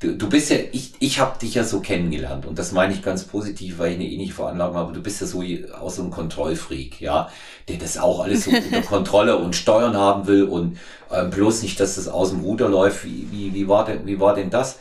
du, 0.01 0.17
du 0.17 0.29
bist 0.29 0.51
ja, 0.51 0.57
ich, 0.73 0.95
ich 0.99 1.21
habe 1.21 1.39
dich 1.39 1.55
ja 1.55 1.65
so 1.65 1.81
kennengelernt 1.81 2.47
und 2.47 2.59
das 2.59 2.73
meine 2.73 2.93
ich 2.93 3.03
ganz 3.03 3.25
positiv, 3.25 3.79
weil 3.79 3.93
ich 3.93 3.97
eine 3.97 4.09
ähnliche 4.09 4.33
Veranlagung 4.33 4.77
habe. 4.77 4.93
Du 4.93 5.03
bist 5.03 5.21
ja 5.21 5.27
so 5.27 5.43
auch 5.79 5.91
so 5.91 6.03
ein 6.03 6.11
Kontrollfreak, 6.11 7.01
ja, 7.01 7.31
der 7.69 7.77
das 7.77 7.99
auch 7.99 8.21
alles 8.21 8.45
so 8.45 8.51
unter 8.51 8.83
Kontrolle 8.87 9.37
und 9.37 9.55
Steuern 9.55 9.97
haben 9.97 10.27
will 10.27 10.45
und 10.45 10.79
ähm, 11.11 11.31
bloß 11.31 11.63
nicht, 11.63 11.79
dass 11.81 11.97
das 11.97 12.09
aus 12.09 12.31
dem 12.31 12.41
Ruder 12.41 12.69
läuft. 12.69 13.05
Wie, 13.05 13.31
wie, 13.31 13.55
wie, 13.55 13.69
war, 13.69 13.85
denn, 13.85 14.07
wie 14.07 14.19
war 14.19 14.35
denn 14.35 14.51
das 14.51 14.81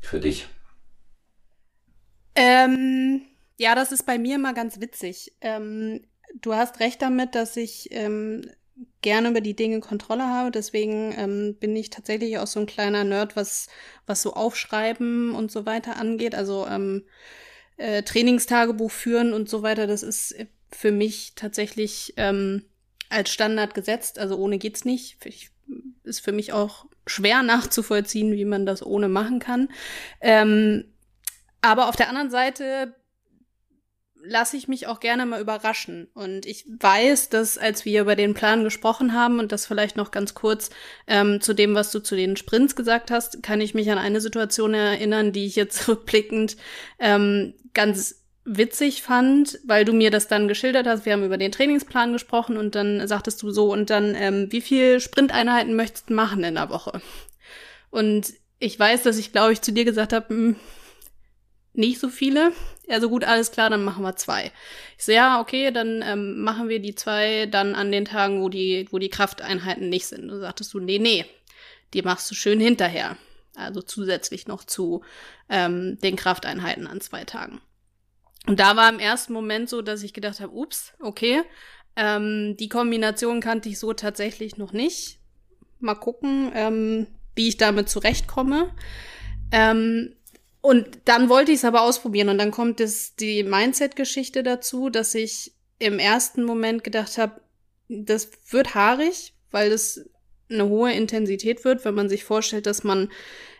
für 0.00 0.20
dich? 0.20 0.46
Ähm, 2.34 3.22
ja, 3.58 3.74
das 3.74 3.92
ist 3.92 4.06
bei 4.06 4.18
mir 4.18 4.36
immer 4.36 4.54
ganz 4.54 4.80
witzig. 4.80 5.32
Ähm, 5.40 6.00
du 6.40 6.54
hast 6.54 6.80
recht 6.80 7.00
damit, 7.02 7.34
dass 7.34 7.56
ich 7.56 7.88
ähm, 7.92 8.50
gerne 9.02 9.30
über 9.30 9.40
die 9.40 9.56
Dinge 9.56 9.80
Kontrolle 9.80 10.24
habe. 10.24 10.50
Deswegen 10.50 11.14
ähm, 11.16 11.56
bin 11.58 11.74
ich 11.76 11.90
tatsächlich 11.90 12.38
auch 12.38 12.46
so 12.46 12.60
ein 12.60 12.66
kleiner 12.66 13.04
Nerd, 13.04 13.36
was, 13.36 13.68
was 14.06 14.22
so 14.22 14.34
Aufschreiben 14.34 15.34
und 15.34 15.50
so 15.50 15.66
weiter 15.66 15.96
angeht. 15.96 16.34
Also 16.34 16.66
ähm, 16.66 17.04
äh, 17.76 18.02
Trainingstagebuch 18.02 18.90
führen 18.90 19.32
und 19.32 19.48
so 19.48 19.62
weiter, 19.62 19.86
das 19.86 20.02
ist 20.02 20.34
für 20.70 20.92
mich 20.92 21.32
tatsächlich 21.34 22.14
ähm, 22.16 22.64
als 23.08 23.30
Standard 23.30 23.74
gesetzt. 23.74 24.18
Also 24.18 24.36
ohne 24.36 24.58
geht's 24.58 24.84
nicht. 24.84 25.18
Ich, 25.24 25.50
ist 26.04 26.20
für 26.20 26.32
mich 26.32 26.52
auch 26.52 26.86
schwer 27.06 27.42
nachzuvollziehen, 27.42 28.32
wie 28.32 28.44
man 28.44 28.66
das 28.66 28.84
ohne 28.84 29.08
machen 29.08 29.38
kann. 29.38 29.68
Ähm, 30.20 30.84
aber 31.60 31.88
auf 31.88 31.96
der 31.96 32.08
anderen 32.08 32.30
Seite 32.30 32.94
lasse 34.24 34.56
ich 34.56 34.68
mich 34.68 34.86
auch 34.86 35.00
gerne 35.00 35.26
mal 35.26 35.40
überraschen. 35.40 36.08
Und 36.14 36.46
ich 36.46 36.64
weiß, 36.66 37.28
dass 37.28 37.58
als 37.58 37.84
wir 37.84 38.02
über 38.02 38.16
den 38.16 38.34
Plan 38.34 38.64
gesprochen 38.64 39.14
haben 39.14 39.38
und 39.38 39.52
das 39.52 39.66
vielleicht 39.66 39.96
noch 39.96 40.10
ganz 40.10 40.34
kurz 40.34 40.70
ähm, 41.06 41.40
zu 41.40 41.54
dem, 41.54 41.74
was 41.74 41.90
du 41.90 42.00
zu 42.00 42.16
den 42.16 42.36
Sprints 42.36 42.76
gesagt 42.76 43.10
hast, 43.10 43.42
kann 43.42 43.60
ich 43.60 43.74
mich 43.74 43.90
an 43.90 43.98
eine 43.98 44.20
Situation 44.20 44.74
erinnern, 44.74 45.32
die 45.32 45.46
ich 45.46 45.56
jetzt 45.56 45.88
rückblickend 45.88 46.56
ähm, 46.98 47.54
ganz 47.74 48.22
witzig 48.44 49.02
fand, 49.02 49.60
weil 49.64 49.84
du 49.84 49.92
mir 49.92 50.10
das 50.10 50.28
dann 50.28 50.48
geschildert 50.48 50.86
hast. 50.86 51.04
Wir 51.04 51.12
haben 51.12 51.24
über 51.24 51.38
den 51.38 51.52
Trainingsplan 51.52 52.12
gesprochen 52.12 52.56
und 52.56 52.74
dann 52.74 53.06
sagtest 53.06 53.42
du 53.42 53.50
so, 53.50 53.72
und 53.72 53.90
dann, 53.90 54.14
ähm, 54.16 54.50
wie 54.50 54.60
viel 54.60 55.00
Sprinteinheiten 55.00 55.76
möchtest 55.76 56.10
du 56.10 56.14
machen 56.14 56.42
in 56.42 56.56
der 56.56 56.70
Woche? 56.70 57.00
Und 57.90 58.32
ich 58.58 58.78
weiß, 58.78 59.02
dass 59.04 59.18
ich, 59.18 59.32
glaube 59.32 59.52
ich, 59.52 59.62
zu 59.62 59.72
dir 59.72 59.84
gesagt 59.84 60.12
habe, 60.12 60.28
hm, 60.28 60.56
nicht 61.74 61.98
so 61.98 62.08
viele. 62.08 62.52
Also 62.88 63.08
gut, 63.08 63.24
alles 63.24 63.50
klar, 63.50 63.70
dann 63.70 63.84
machen 63.84 64.02
wir 64.02 64.16
zwei. 64.16 64.52
Ich 64.98 65.04
so, 65.04 65.12
ja, 65.12 65.40
okay, 65.40 65.70
dann 65.70 66.02
ähm, 66.04 66.42
machen 66.42 66.68
wir 66.68 66.80
die 66.80 66.94
zwei 66.94 67.46
dann 67.46 67.74
an 67.74 67.92
den 67.92 68.04
Tagen, 68.04 68.42
wo 68.42 68.48
die, 68.48 68.88
wo 68.90 68.98
die 68.98 69.08
Krafteinheiten 69.08 69.88
nicht 69.88 70.06
sind. 70.06 70.30
Und 70.30 70.40
sagtest 70.40 70.74
du, 70.74 70.80
nee, 70.80 70.98
nee, 70.98 71.24
die 71.94 72.02
machst 72.02 72.30
du 72.30 72.34
schön 72.34 72.60
hinterher. 72.60 73.16
Also 73.54 73.82
zusätzlich 73.82 74.46
noch 74.46 74.64
zu 74.64 75.02
ähm, 75.48 75.98
den 76.02 76.16
Krafteinheiten 76.16 76.86
an 76.86 77.00
zwei 77.00 77.24
Tagen. 77.24 77.60
Und 78.46 78.58
da 78.58 78.76
war 78.76 78.88
im 78.88 78.98
ersten 78.98 79.32
Moment 79.32 79.68
so, 79.68 79.82
dass 79.82 80.02
ich 80.02 80.12
gedacht 80.12 80.40
habe, 80.40 80.52
ups, 80.52 80.94
okay, 81.00 81.42
ähm, 81.96 82.56
die 82.58 82.68
Kombination 82.68 83.40
kannte 83.40 83.68
ich 83.68 83.78
so 83.78 83.92
tatsächlich 83.92 84.56
noch 84.56 84.72
nicht. 84.72 85.18
Mal 85.78 85.94
gucken, 85.94 86.50
ähm, 86.54 87.06
wie 87.34 87.48
ich 87.48 87.56
damit 87.56 87.88
zurechtkomme. 87.88 88.74
Ähm, 89.52 90.14
und 90.62 90.86
dann 91.04 91.28
wollte 91.28 91.50
ich 91.50 91.58
es 91.58 91.64
aber 91.64 91.82
ausprobieren 91.82 92.28
und 92.28 92.38
dann 92.38 92.52
kommt 92.52 92.78
das, 92.78 93.16
die 93.16 93.42
Mindset-Geschichte 93.42 94.44
dazu, 94.44 94.88
dass 94.90 95.14
ich 95.14 95.52
im 95.80 95.98
ersten 95.98 96.44
Moment 96.44 96.84
gedacht 96.84 97.18
habe, 97.18 97.40
das 97.88 98.30
wird 98.50 98.76
haarig, 98.76 99.34
weil 99.50 99.72
es 99.72 100.08
eine 100.48 100.68
hohe 100.68 100.92
Intensität 100.92 101.64
wird, 101.64 101.84
wenn 101.84 101.94
man 101.94 102.08
sich 102.08 102.22
vorstellt, 102.22 102.66
dass 102.66 102.84
man 102.84 103.10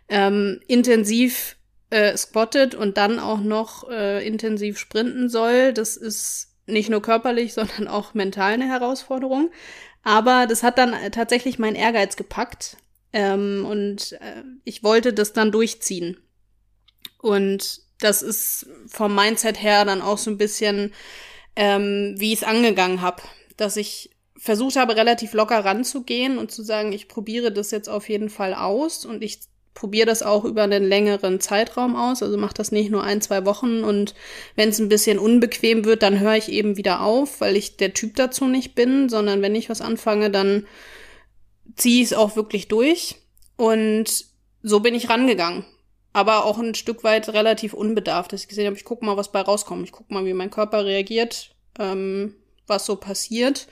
ähm, 0.08 0.60
intensiv 0.68 1.56
äh, 1.90 2.16
squattet 2.16 2.76
und 2.76 2.96
dann 2.96 3.18
auch 3.18 3.40
noch 3.40 3.90
äh, 3.90 4.24
intensiv 4.24 4.78
sprinten 4.78 5.28
soll. 5.28 5.72
Das 5.72 5.96
ist 5.96 6.54
nicht 6.66 6.88
nur 6.88 7.02
körperlich, 7.02 7.52
sondern 7.54 7.88
auch 7.88 8.14
mental 8.14 8.52
eine 8.52 8.68
Herausforderung. 8.68 9.50
Aber 10.04 10.46
das 10.46 10.62
hat 10.62 10.78
dann 10.78 10.94
tatsächlich 11.10 11.58
meinen 11.58 11.76
Ehrgeiz 11.76 12.14
gepackt. 12.14 12.76
Ähm, 13.12 13.66
und 13.68 14.12
äh, 14.12 14.44
ich 14.62 14.84
wollte 14.84 15.12
das 15.12 15.32
dann 15.32 15.50
durchziehen. 15.50 16.16
Und 17.22 17.80
das 18.00 18.20
ist 18.20 18.66
vom 18.88 19.14
Mindset 19.14 19.62
her 19.62 19.86
dann 19.86 20.02
auch 20.02 20.18
so 20.18 20.30
ein 20.30 20.36
bisschen, 20.36 20.92
ähm, 21.56 22.14
wie 22.18 22.32
ich 22.34 22.40
es 22.40 22.44
angegangen 22.46 23.00
habe. 23.00 23.22
Dass 23.56 23.76
ich 23.76 24.10
versucht 24.36 24.76
habe, 24.76 24.96
relativ 24.96 25.32
locker 25.34 25.64
ranzugehen 25.64 26.36
und 26.36 26.50
zu 26.50 26.62
sagen, 26.62 26.92
ich 26.92 27.06
probiere 27.06 27.52
das 27.52 27.70
jetzt 27.70 27.88
auf 27.88 28.08
jeden 28.08 28.28
Fall 28.28 28.54
aus 28.54 29.06
und 29.06 29.22
ich 29.22 29.38
probiere 29.72 30.06
das 30.06 30.22
auch 30.22 30.44
über 30.44 30.64
einen 30.64 30.82
längeren 30.82 31.38
Zeitraum 31.38 31.94
aus. 31.94 32.22
Also 32.22 32.36
mache 32.36 32.54
das 32.54 32.72
nicht 32.72 32.90
nur 32.90 33.04
ein, 33.04 33.20
zwei 33.20 33.46
Wochen 33.46 33.84
und 33.84 34.14
wenn 34.56 34.70
es 34.70 34.80
ein 34.80 34.88
bisschen 34.88 35.18
unbequem 35.20 35.84
wird, 35.84 36.02
dann 36.02 36.18
höre 36.18 36.36
ich 36.36 36.50
eben 36.50 36.76
wieder 36.76 37.02
auf, 37.02 37.40
weil 37.40 37.56
ich 37.56 37.76
der 37.76 37.94
Typ 37.94 38.16
dazu 38.16 38.46
nicht 38.46 38.74
bin, 38.74 39.08
sondern 39.08 39.42
wenn 39.42 39.54
ich 39.54 39.70
was 39.70 39.80
anfange, 39.80 40.28
dann 40.28 40.66
ziehe 41.76 42.02
ich 42.02 42.10
es 42.10 42.12
auch 42.12 42.34
wirklich 42.34 42.66
durch. 42.66 43.16
Und 43.56 44.26
so 44.62 44.80
bin 44.80 44.94
ich 44.94 45.08
rangegangen. 45.08 45.64
Aber 46.12 46.44
auch 46.44 46.58
ein 46.58 46.74
Stück 46.74 47.04
weit 47.04 47.30
relativ 47.30 47.72
unbedarft, 47.72 48.32
dass 48.32 48.42
ich 48.42 48.48
gesehen 48.48 48.66
habe, 48.66 48.76
ich 48.76 48.84
gucke 48.84 49.04
mal, 49.04 49.16
was 49.16 49.32
bei 49.32 49.40
rauskommt. 49.40 49.84
Ich 49.84 49.92
gucke 49.92 50.12
mal, 50.12 50.24
wie 50.26 50.34
mein 50.34 50.50
Körper 50.50 50.84
reagiert, 50.84 51.54
ähm, 51.78 52.34
was 52.66 52.84
so 52.84 52.96
passiert 52.96 53.66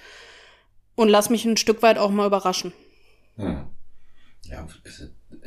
und 0.94 1.09
lass 1.09 1.31
mich 1.31 1.44
ein 1.44 1.57
Stück 1.57 1.83
weit 1.83 1.98
auch 1.98 2.11
mal 2.11 2.26
überraschen. 2.26 2.72
Hm. 3.37 3.66
Ja, 4.42 4.66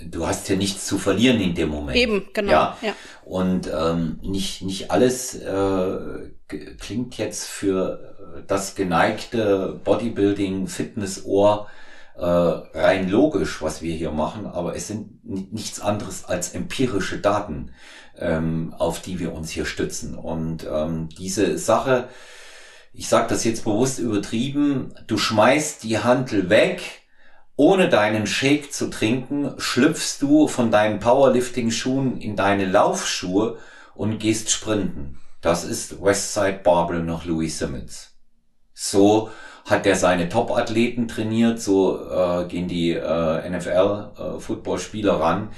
du 0.05 0.25
hast 0.25 0.47
ja 0.49 0.55
nichts 0.55 0.85
zu 0.85 0.97
verlieren 0.97 1.41
in 1.41 1.55
dem 1.55 1.69
Moment. 1.69 1.97
Eben, 1.97 2.29
genau. 2.33 2.51
Ja. 2.51 2.77
ja. 2.81 2.95
Und 3.25 3.69
ähm, 3.73 4.19
nicht, 4.21 4.61
nicht 4.61 4.91
alles 4.91 5.35
äh, 5.35 6.31
klingt 6.79 7.17
jetzt 7.17 7.45
für 7.45 8.15
äh, 8.37 8.43
das 8.47 8.75
geneigte 8.75 9.79
Bodybuilding, 9.83 10.67
Fitness-Ohr 10.67 11.67
äh, 12.15 12.25
rein 12.25 13.09
logisch, 13.09 13.61
was 13.61 13.81
wir 13.81 13.95
hier 13.95 14.11
machen, 14.11 14.45
aber 14.45 14.75
es 14.75 14.87
sind 14.87 15.23
nichts 15.23 15.79
anderes 15.79 16.25
als 16.25 16.53
empirische 16.53 17.19
Daten, 17.19 17.71
ähm, 18.17 18.73
auf 18.77 19.01
die 19.01 19.19
wir 19.19 19.33
uns 19.33 19.49
hier 19.49 19.65
stützen. 19.65 20.15
Und 20.15 20.67
ähm, 20.71 21.09
diese 21.09 21.57
Sache, 21.57 22.09
ich 22.93 23.07
sage 23.07 23.27
das 23.29 23.43
jetzt 23.43 23.63
bewusst 23.63 23.99
übertrieben, 23.99 24.93
du 25.07 25.17
schmeißt 25.17 25.83
die 25.83 25.99
Handel 25.99 26.49
weg, 26.49 26.81
ohne 27.55 27.89
deinen 27.89 28.25
Shake 28.25 28.71
zu 28.71 28.89
trinken, 28.89 29.53
schlüpfst 29.57 30.17
du 30.21 30.47
von 30.47 30.71
deinen 30.71 30.99
Powerlifting-Schuhen 30.99 32.19
in 32.19 32.35
deine 32.35 32.65
Laufschuhe 32.65 33.57
und 33.95 34.19
gehst 34.19 34.49
sprinten. 34.49 35.19
Das 35.41 35.63
ist 35.63 36.01
Westside 36.01 36.61
Barbell 36.63 37.03
nach 37.03 37.25
Louis 37.25 37.57
Simmons. 37.59 38.11
So 38.73 39.29
hat 39.65 39.85
er 39.85 39.95
seine 39.95 40.29
Top-Athleten 40.29 41.07
trainiert, 41.07 41.61
so 41.61 42.09
äh, 42.09 42.45
gehen 42.47 42.67
die 42.67 42.91
äh, 42.91 43.49
NFL-Footballspieler 43.49 45.13
äh, 45.13 45.21
ran. 45.21 45.49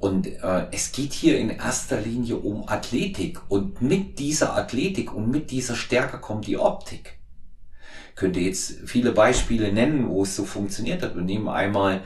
Und 0.00 0.26
äh, 0.26 0.66
es 0.72 0.90
geht 0.90 1.12
hier 1.12 1.38
in 1.38 1.50
erster 1.50 2.00
Linie 2.00 2.36
um 2.36 2.68
Athletik. 2.68 3.40
Und 3.48 3.80
mit 3.80 4.18
dieser 4.18 4.56
Athletik 4.56 5.14
und 5.14 5.30
mit 5.30 5.52
dieser 5.52 5.76
Stärke 5.76 6.18
kommt 6.18 6.48
die 6.48 6.58
Optik. 6.58 7.20
Könnte 8.16 8.40
jetzt 8.40 8.80
viele 8.84 9.12
Beispiele 9.12 9.72
nennen, 9.72 10.08
wo 10.08 10.24
es 10.24 10.34
so 10.34 10.44
funktioniert 10.44 11.02
hat. 11.02 11.14
Wir 11.14 11.22
nehmen 11.22 11.48
einmal 11.48 12.02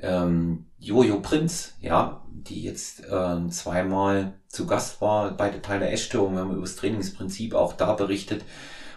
ähm, 0.00 0.66
Jojo 0.78 1.20
Prinz, 1.20 1.74
ja, 1.82 2.22
die 2.32 2.62
jetzt 2.62 3.02
ähm, 3.10 3.50
zweimal 3.50 4.34
zu 4.48 4.66
Gast 4.66 5.02
war 5.02 5.36
bei 5.36 5.50
der 5.50 5.60
Teil 5.60 5.80
der 5.80 5.92
Essstörung. 5.92 6.32
Wir 6.32 6.40
haben 6.40 6.52
über 6.52 6.62
das 6.62 6.76
Trainingsprinzip 6.76 7.54
auch 7.54 7.74
da 7.74 7.92
berichtet. 7.92 8.42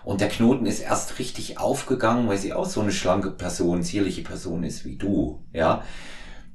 Und 0.07 0.21
der 0.21 0.29
Knoten 0.29 0.65
ist 0.65 0.79
erst 0.79 1.19
richtig 1.19 1.59
aufgegangen, 1.59 2.29
weil 2.29 2.37
sie 2.37 2.53
auch 2.53 2.65
so 2.65 2.79
eine 2.79 2.93
schlanke 2.93 3.29
Person, 3.29 3.83
zierliche 3.83 4.21
Person 4.21 4.63
ist 4.63 4.85
wie 4.85 4.95
du, 4.95 5.43
ja. 5.51 5.83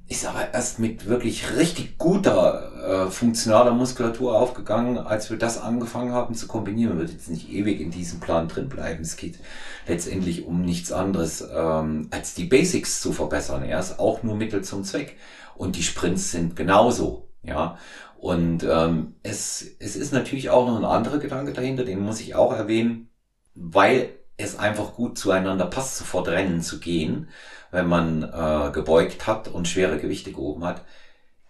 Ist 0.09 0.25
aber 0.25 0.55
erst 0.55 0.79
mit 0.79 1.07
wirklich 1.07 1.55
richtig 1.55 1.99
guter 1.99 2.73
äh, 2.83 3.11
funktionaler 3.11 3.73
Muskulatur 3.73 4.39
aufgegangen, 4.39 4.97
als 4.97 5.29
wir 5.29 5.37
das 5.37 5.61
angefangen 5.61 6.13
haben 6.13 6.35
zu 6.35 6.47
kombinieren. 6.47 6.99
Wird 6.99 7.11
jetzt 7.11 7.29
nicht 7.29 7.53
ewig 7.53 7.83
in 7.83 7.91
diesem 7.91 8.21
Plan 8.21 8.49
drin 8.49 8.71
bleiben. 8.71 9.03
Es 9.03 9.17
geht 9.19 9.39
letztendlich 9.87 10.47
um 10.47 10.63
nichts 10.63 10.91
anderes, 10.91 11.47
ähm, 11.55 12.09
als 12.11 12.33
die 12.33 12.47
Basics 12.47 13.03
zu 13.03 13.13
verbessern. 13.13 13.65
Er 13.65 13.81
ist 13.81 13.99
auch 13.99 14.23
nur 14.23 14.35
Mittel 14.35 14.65
zum 14.65 14.83
Zweck. 14.83 15.19
Und 15.57 15.77
die 15.77 15.83
Sprints 15.83 16.31
sind 16.31 16.57
genauso, 16.57 17.29
ja. 17.43 17.77
Und 18.19 18.65
ähm, 18.65 19.17
es, 19.23 19.63
es 19.79 19.97
ist 19.97 20.15
natürlich 20.15 20.49
auch 20.49 20.67
noch 20.67 20.79
ein 20.79 20.87
anderer 20.87 21.19
Gedanke 21.19 21.53
dahinter, 21.53 21.85
den 21.85 22.01
muss 22.01 22.21
ich 22.21 22.35
auch 22.35 22.55
erwähnen 22.55 23.11
weil 23.55 24.11
es 24.37 24.59
einfach 24.59 24.95
gut 24.95 25.19
zueinander 25.19 25.67
passt, 25.67 25.99
sofort 25.99 26.29
rennen 26.29 26.63
zu 26.63 26.81
gehen, 26.81 27.29
wenn 27.71 27.87
man 27.87 28.23
äh, 28.23 28.71
gebeugt 28.73 29.27
hat 29.27 29.49
und 29.49 29.69
schwere 29.69 29.99
Gewichte 29.99 30.33
gehoben 30.33 30.65
hat, 30.65 30.85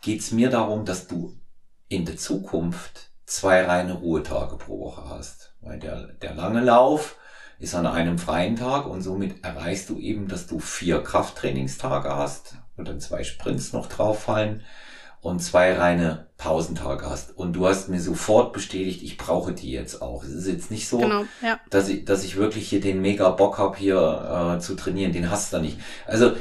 geht 0.00 0.20
es 0.20 0.32
mir 0.32 0.50
darum, 0.50 0.84
dass 0.84 1.06
du 1.06 1.36
in 1.88 2.04
der 2.04 2.16
Zukunft 2.16 3.10
zwei 3.26 3.64
reine 3.64 3.94
Ruhetage 3.94 4.56
pro 4.56 4.80
Woche 4.80 5.08
hast. 5.08 5.54
Weil 5.60 5.78
der, 5.78 6.08
der 6.08 6.34
lange 6.34 6.60
Lauf 6.60 7.16
ist 7.58 7.74
an 7.74 7.86
einem 7.86 8.18
freien 8.18 8.56
Tag 8.56 8.86
und 8.86 9.02
somit 9.02 9.44
erreichst 9.44 9.88
du 9.88 9.98
eben, 9.98 10.26
dass 10.26 10.46
du 10.46 10.58
vier 10.58 11.02
Krafttrainingstage 11.02 12.14
hast 12.14 12.56
und 12.76 12.88
dann 12.88 13.00
zwei 13.00 13.22
Sprints 13.22 13.72
noch 13.72 13.86
drauf 13.86 14.24
fallen 14.24 14.62
und 15.22 15.38
zwei 15.40 15.72
reine 15.74 16.26
Pausentage 16.36 17.08
hast. 17.08 17.36
Und 17.36 17.52
du 17.54 17.66
hast 17.66 17.88
mir 17.88 18.00
sofort 18.00 18.52
bestätigt, 18.52 19.02
ich 19.02 19.16
brauche 19.16 19.52
die 19.52 19.70
jetzt 19.70 20.02
auch. 20.02 20.24
Es 20.24 20.30
ist 20.30 20.48
jetzt 20.48 20.70
nicht 20.72 20.88
so, 20.88 20.98
genau, 20.98 21.24
ja. 21.40 21.60
dass, 21.70 21.88
ich, 21.88 22.04
dass 22.04 22.24
ich 22.24 22.36
wirklich 22.36 22.68
hier 22.68 22.80
den 22.80 23.00
mega 23.00 23.30
Bock 23.30 23.56
hab 23.58 23.76
hier 23.76 24.56
äh, 24.56 24.60
zu 24.60 24.74
trainieren. 24.74 25.12
Den 25.12 25.30
hast 25.30 25.52
du 25.52 25.58
nicht. 25.60 25.78
Also 26.06 26.32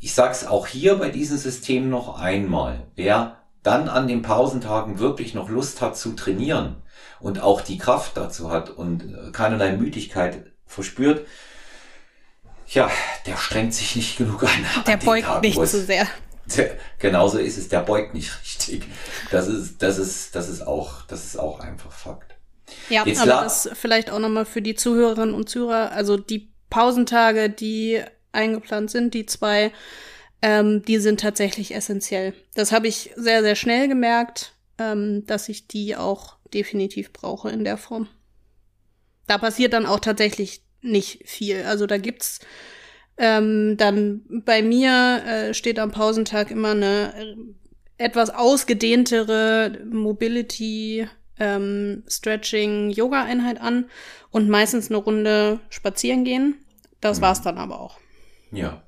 ich 0.00 0.14
sag's 0.14 0.46
auch 0.46 0.68
hier 0.68 0.94
bei 0.94 1.08
diesem 1.10 1.36
System 1.36 1.90
noch 1.90 2.20
einmal. 2.20 2.86
Wer 2.94 3.38
dann 3.64 3.88
an 3.88 4.06
den 4.06 4.22
Pausentagen 4.22 5.00
wirklich 5.00 5.34
noch 5.34 5.48
Lust 5.48 5.80
hat 5.80 5.96
zu 5.96 6.12
trainieren 6.12 6.76
und 7.18 7.42
auch 7.42 7.62
die 7.62 7.78
Kraft 7.78 8.16
dazu 8.16 8.52
hat 8.52 8.70
und 8.70 9.02
äh, 9.02 9.32
keinerlei 9.32 9.72
Müdigkeit 9.72 10.52
verspürt, 10.66 11.26
ja, 12.68 12.88
der 13.26 13.36
strengt 13.36 13.74
sich 13.74 13.96
nicht 13.96 14.18
genug 14.18 14.44
an. 14.44 14.84
Der 14.86 14.98
beugt 14.98 15.26
Tagen, 15.26 15.40
nicht 15.40 15.66
zu 15.66 15.80
sehr. 15.80 16.06
Genauso 16.98 17.38
ist 17.38 17.58
es, 17.58 17.68
der 17.68 17.80
beugt 17.80 18.14
nicht 18.14 18.30
richtig. 18.42 18.84
Das 19.30 19.48
ist, 19.48 19.82
das 19.82 19.98
ist, 19.98 20.34
das 20.34 20.48
ist 20.48 20.66
auch, 20.66 21.02
das 21.06 21.24
ist 21.24 21.38
auch 21.38 21.60
einfach 21.60 21.92
Fakt. 21.92 22.34
Ja, 22.88 23.04
Jetzt 23.06 23.20
aber 23.20 23.42
das 23.42 23.68
vielleicht 23.74 24.10
auch 24.10 24.18
nochmal 24.18 24.44
für 24.46 24.62
die 24.62 24.74
Zuhörerinnen 24.74 25.34
und 25.34 25.48
Zuhörer, 25.48 25.92
also 25.92 26.16
die 26.16 26.50
Pausentage, 26.70 27.50
die 27.50 28.02
eingeplant 28.32 28.90
sind, 28.90 29.14
die 29.14 29.26
zwei, 29.26 29.72
ähm, 30.42 30.82
die 30.82 30.98
sind 30.98 31.20
tatsächlich 31.20 31.74
essentiell. 31.74 32.34
Das 32.54 32.72
habe 32.72 32.88
ich 32.88 33.10
sehr, 33.16 33.42
sehr 33.42 33.54
schnell 33.54 33.88
gemerkt, 33.88 34.54
ähm, 34.78 35.24
dass 35.26 35.48
ich 35.48 35.68
die 35.68 35.96
auch 35.96 36.36
definitiv 36.52 37.12
brauche 37.12 37.50
in 37.50 37.64
der 37.64 37.76
Form. 37.76 38.08
Da 39.26 39.38
passiert 39.38 39.72
dann 39.72 39.86
auch 39.86 40.00
tatsächlich 40.00 40.62
nicht 40.80 41.28
viel. 41.28 41.62
Also 41.64 41.86
da 41.86 41.96
gibt's 41.96 42.40
ähm, 43.16 43.76
dann 43.76 44.22
bei 44.44 44.62
mir 44.62 45.22
äh, 45.26 45.54
steht 45.54 45.78
am 45.78 45.90
Pausentag 45.90 46.50
immer 46.50 46.70
eine 46.70 47.14
äh, 47.16 47.36
etwas 47.96 48.30
ausgedehntere 48.30 49.78
Mobility 49.90 51.08
ähm, 51.38 52.02
Stretching 52.08 52.90
Yoga 52.90 53.22
Einheit 53.24 53.60
an 53.60 53.86
und 54.30 54.48
meistens 54.48 54.90
eine 54.90 54.98
Runde 54.98 55.60
spazieren 55.70 56.24
gehen. 56.24 56.56
Das 57.00 57.18
mhm. 57.18 57.22
war's 57.22 57.42
dann 57.42 57.58
aber 57.58 57.80
auch. 57.80 57.98
Ja. 58.50 58.82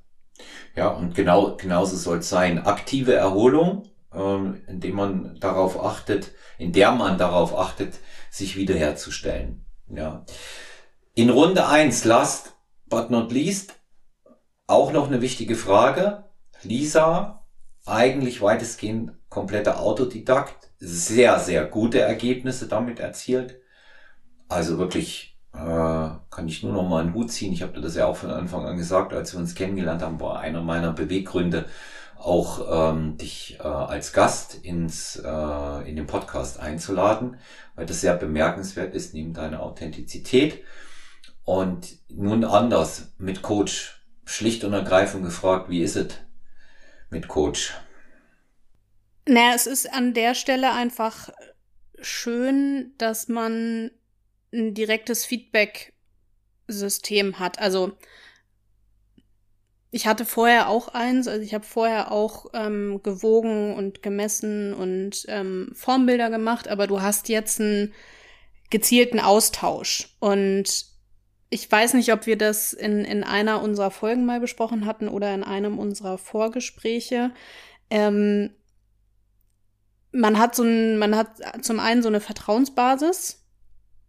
Ja, 0.74 0.88
und 0.88 1.14
genau, 1.14 1.56
genauso 1.56 1.96
soll 1.96 2.18
es 2.18 2.28
sein. 2.28 2.58
Aktive 2.58 3.14
Erholung, 3.14 3.88
ähm, 4.12 4.60
indem 4.66 4.96
man 4.96 5.40
darauf 5.40 5.82
achtet, 5.82 6.32
in 6.58 6.72
der 6.72 6.92
man 6.92 7.16
darauf 7.16 7.56
achtet, 7.56 7.94
sich 8.30 8.56
wiederherzustellen. 8.56 9.64
Ja. 9.88 10.26
In 11.14 11.30
Runde 11.30 11.66
eins 11.66 12.04
last 12.04 12.54
but 12.88 13.10
not 13.10 13.32
least, 13.32 13.74
auch 14.66 14.92
noch 14.92 15.06
eine 15.06 15.20
wichtige 15.20 15.54
Frage. 15.54 16.24
Lisa, 16.62 17.44
eigentlich 17.84 18.42
weitestgehend 18.42 19.12
kompletter 19.28 19.80
Autodidakt, 19.80 20.70
sehr, 20.78 21.38
sehr 21.38 21.64
gute 21.64 22.00
Ergebnisse 22.00 22.68
damit 22.68 23.00
erzielt. 23.00 23.60
Also 24.48 24.78
wirklich 24.78 25.38
äh, 25.52 25.58
kann 25.58 26.48
ich 26.48 26.62
nur 26.62 26.72
noch 26.72 26.88
mal 26.88 27.02
einen 27.02 27.14
Hut 27.14 27.30
ziehen. 27.30 27.52
Ich 27.52 27.62
habe 27.62 27.72
dir 27.72 27.80
das 27.80 27.96
ja 27.96 28.06
auch 28.06 28.16
von 28.16 28.30
Anfang 28.30 28.66
an 28.66 28.76
gesagt, 28.76 29.12
als 29.12 29.32
wir 29.32 29.40
uns 29.40 29.54
kennengelernt 29.54 30.02
haben, 30.02 30.20
war 30.20 30.40
einer 30.40 30.62
meiner 30.62 30.92
Beweggründe, 30.92 31.66
auch 32.18 32.92
ähm, 32.92 33.16
dich 33.16 33.58
äh, 33.60 33.62
als 33.62 34.12
Gast 34.12 34.54
ins 34.54 35.16
äh, 35.16 35.88
in 35.88 35.96
den 35.96 36.06
Podcast 36.06 36.58
einzuladen, 36.60 37.36
weil 37.74 37.86
das 37.86 38.00
sehr 38.00 38.14
bemerkenswert 38.16 38.94
ist 38.94 39.14
neben 39.14 39.32
deiner 39.32 39.62
Authentizität. 39.62 40.62
Und 41.44 41.98
nun 42.08 42.44
anders 42.44 43.12
mit 43.18 43.42
Coach. 43.42 43.95
Schlicht 44.26 44.64
und 44.64 44.74
ergreifend 44.74 45.24
gefragt, 45.24 45.70
wie 45.70 45.82
ist 45.82 45.96
es 45.96 46.14
mit 47.08 47.28
Coach? 47.28 47.72
Naja, 49.26 49.54
es 49.54 49.66
ist 49.66 49.90
an 49.92 50.12
der 50.12 50.34
Stelle 50.34 50.72
einfach 50.72 51.30
schön, 52.00 52.92
dass 52.98 53.28
man 53.28 53.90
ein 54.52 54.74
direktes 54.74 55.24
Feedback-System 55.24 57.38
hat. 57.38 57.58
Also 57.58 57.96
ich 59.90 60.06
hatte 60.06 60.24
vorher 60.24 60.68
auch 60.68 60.88
eins, 60.88 61.28
also 61.28 61.42
ich 61.42 61.54
habe 61.54 61.64
vorher 61.64 62.12
auch 62.12 62.46
ähm, 62.52 63.00
gewogen 63.02 63.74
und 63.74 64.02
gemessen 64.02 64.74
und 64.74 65.24
ähm, 65.28 65.70
Formbilder 65.74 66.30
gemacht, 66.30 66.68
aber 66.68 66.86
du 66.86 67.00
hast 67.00 67.28
jetzt 67.28 67.60
einen 67.60 67.94
gezielten 68.70 69.20
Austausch. 69.20 70.16
Und 70.18 70.95
ich 71.48 71.70
weiß 71.70 71.94
nicht, 71.94 72.12
ob 72.12 72.26
wir 72.26 72.36
das 72.36 72.72
in, 72.72 73.04
in 73.04 73.22
einer 73.22 73.62
unserer 73.62 73.90
Folgen 73.90 74.24
mal 74.24 74.40
besprochen 74.40 74.86
hatten 74.86 75.08
oder 75.08 75.32
in 75.34 75.44
einem 75.44 75.78
unserer 75.78 76.18
Vorgespräche. 76.18 77.32
Ähm, 77.88 78.50
man 80.10 80.38
hat 80.38 80.54
so 80.54 80.64
ein, 80.64 80.98
man 80.98 81.14
hat 81.14 81.64
zum 81.64 81.78
einen 81.78 82.02
so 82.02 82.08
eine 82.08 82.20
Vertrauensbasis, 82.20 83.44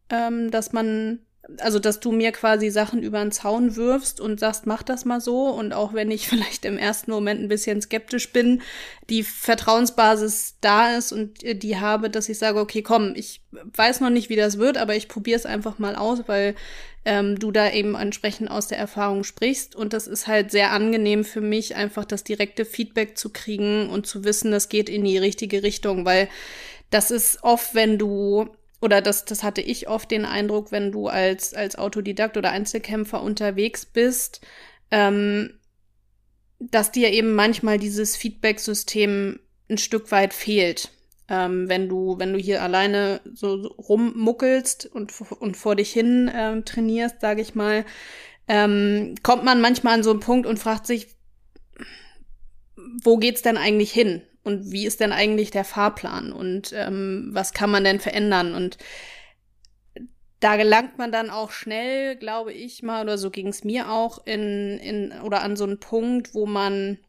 ähm, 0.10 0.50
dass 0.50 0.73
man 0.73 1.27
also 1.60 1.80
dass 1.80 2.00
du 2.00 2.12
mir 2.12 2.32
quasi 2.32 2.70
Sachen 2.70 3.02
über 3.02 3.20
den 3.22 3.32
Zaun 3.32 3.76
wirfst 3.76 4.20
und 4.20 4.40
sagst, 4.40 4.66
mach 4.66 4.84
das 4.84 5.06
mal 5.06 5.22
so. 5.22 5.48
Und 5.48 5.74
auch 5.74 5.94
wenn 5.94 6.12
ich 6.12 6.28
vielleicht 6.30 6.66
im 6.66 6.78
ersten 6.78 7.12
Moment 7.12 7.42
ein 7.42 7.48
bisschen 7.48 7.82
skeptisch 7.82 8.32
bin, 8.34 8.62
die 9.10 9.24
Vertrauensbasis 9.24 10.56
da 10.62 10.96
ist 10.98 11.12
und 11.12 11.42
die 11.42 11.78
habe, 11.80 12.10
dass 12.10 12.30
ich 12.30 12.38
sage, 12.38 12.60
okay, 12.60 12.82
komm, 12.82 13.14
ich 13.16 13.42
weiß 13.52 14.02
noch 14.02 14.10
nicht, 14.10 14.30
wie 14.30 14.36
das 14.36 14.58
wird, 14.58 14.78
aber 14.78 14.96
ich 14.96 15.08
probiere 15.08 15.40
es 15.40 15.46
einfach 15.46 15.80
mal 15.80 15.96
aus, 15.96 16.24
weil 16.28 16.56
ähm, 17.06 17.40
du 17.40 17.52
da 17.52 17.72
eben 17.72 17.96
entsprechend 17.96 18.52
aus 18.52 18.68
der 18.68 18.78
Erfahrung 18.78 19.24
sprichst. 19.24 19.76
Und 19.76 19.94
das 19.94 20.08
ist 20.08 20.28
halt 20.28 20.52
sehr 20.52 20.72
angenehm 20.72 21.24
für 21.24 21.42
mich, 21.42 21.76
einfach 21.76 22.04
das 22.04 22.24
direkte 22.26 22.66
Feedback 22.66 23.18
zu 23.18 23.30
kriegen 23.30 23.90
und 23.90 24.06
zu 24.06 24.26
wissen, 24.26 24.52
das 24.52 24.68
geht 24.68 24.90
in 24.90 25.06
die 25.06 25.18
richtige 25.18 25.64
Richtung, 25.64 26.06
weil 26.06 26.28
das 26.90 27.12
ist 27.12 27.44
oft, 27.44 27.76
wenn 27.76 27.98
du 27.98 28.50
oder 28.82 29.02
das, 29.02 29.26
das 29.26 29.44
hatte 29.44 29.62
ich 29.62 29.88
oft 29.88 30.12
den 30.12 30.26
Eindruck, 30.26 30.72
wenn 30.72 30.92
du 30.92 31.08
als, 31.08 31.54
als 31.54 31.78
Autodidakt 31.78 32.38
oder 32.38 32.52
Einzelkämpfer 32.52 33.22
unterwegs 33.22 33.86
bist, 33.86 34.42
ähm, 34.92 35.60
dass 36.60 36.92
dir 36.92 37.12
eben 37.12 37.34
manchmal 37.34 37.80
dieses 37.80 38.16
Feedback-System 38.16 39.40
ein 39.70 39.78
Stück 39.78 40.12
weit 40.12 40.34
fehlt. 40.34 40.92
Ähm, 41.30 41.68
wenn 41.68 41.90
du, 41.90 42.18
wenn 42.20 42.34
du 42.34 42.40
hier 42.40 42.62
alleine 42.62 43.20
so, 43.34 43.56
rummuckelst 43.56 44.86
und, 44.86 45.13
und 45.40 45.58
vor 45.58 45.76
dich 45.76 45.92
hin 45.92 46.32
ähm, 46.34 46.63
trainierst, 46.63 47.20
sage 47.20 47.42
ich 47.42 47.54
mal, 47.54 47.84
ähm, 48.48 49.16
kommt 49.24 49.44
man 49.44 49.60
manchmal 49.60 49.96
an 49.96 50.04
so 50.04 50.12
einen 50.12 50.22
Punkt 50.22 50.48
und 50.48 50.58
fragt 50.58 50.88
sich, 50.88 51.08
wo 53.04 53.18
geht's 53.18 53.42
denn 53.42 53.58
eigentlich 53.58 53.92
hin? 53.92 54.22
Und 54.48 54.72
wie 54.72 54.88
ist 54.88 55.02
denn 55.02 55.12
eigentlich 55.12 55.52
der 55.52 55.66
Fahrplan 55.66 56.32
und 56.32 56.74
ähm, 56.74 57.30
was 57.34 57.54
kann 57.54 57.70
man 57.70 57.84
denn 57.84 58.00
verändern 58.00 58.56
und 58.56 58.78
da 60.40 60.56
gelangt 60.56 60.98
man 60.98 61.12
dann 61.12 61.30
auch 61.30 61.52
schnell, 61.52 62.16
glaube 62.16 62.54
ich 62.54 62.82
mal, 62.82 63.04
oder 63.04 63.18
so 63.18 63.30
ging 63.30 63.48
es 63.48 63.64
mir 63.64 63.92
auch, 63.92 64.26
in, 64.26 64.78
in 64.78 65.12
oder 65.22 65.42
an 65.42 65.56
so 65.56 65.64
einen 65.64 65.80
Punkt, 65.80 66.34
wo 66.34 66.46
man 66.46 67.00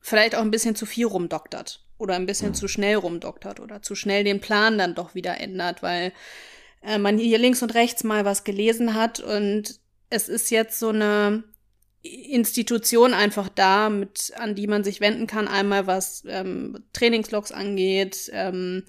vielleicht 0.00 0.34
auch 0.34 0.40
ein 0.40 0.50
bisschen 0.50 0.74
zu 0.74 0.86
viel 0.86 1.06
rumdoktert 1.06 1.84
oder 1.98 2.14
ein 2.14 2.26
bisschen 2.26 2.48
mhm. 2.48 2.54
zu 2.54 2.66
schnell 2.66 2.96
rumdoktert 2.96 3.60
oder 3.60 3.82
zu 3.82 3.94
schnell 3.94 4.24
den 4.24 4.40
Plan 4.40 4.78
dann 4.78 4.94
doch 4.94 5.14
wieder 5.14 5.38
ändert, 5.38 5.82
weil 5.82 6.12
äh, 6.82 6.98
man 6.98 7.16
hier 7.16 7.38
links 7.38 7.62
und 7.62 7.74
rechts 7.74 8.02
mal 8.04 8.24
was 8.24 8.42
gelesen 8.42 8.94
hat 8.94 9.20
und 9.20 9.78
es 10.10 10.28
ist 10.28 10.50
jetzt 10.50 10.80
so 10.80 10.88
eine 10.88 11.44
Institution 12.02 13.14
einfach 13.14 13.48
da, 13.48 13.88
mit, 13.88 14.32
an 14.36 14.54
die 14.54 14.66
man 14.66 14.84
sich 14.84 15.00
wenden 15.00 15.26
kann. 15.26 15.48
Einmal 15.48 15.86
was 15.86 16.24
ähm, 16.26 16.82
Trainingslogs 16.92 17.52
angeht, 17.52 18.30
ähm, 18.32 18.84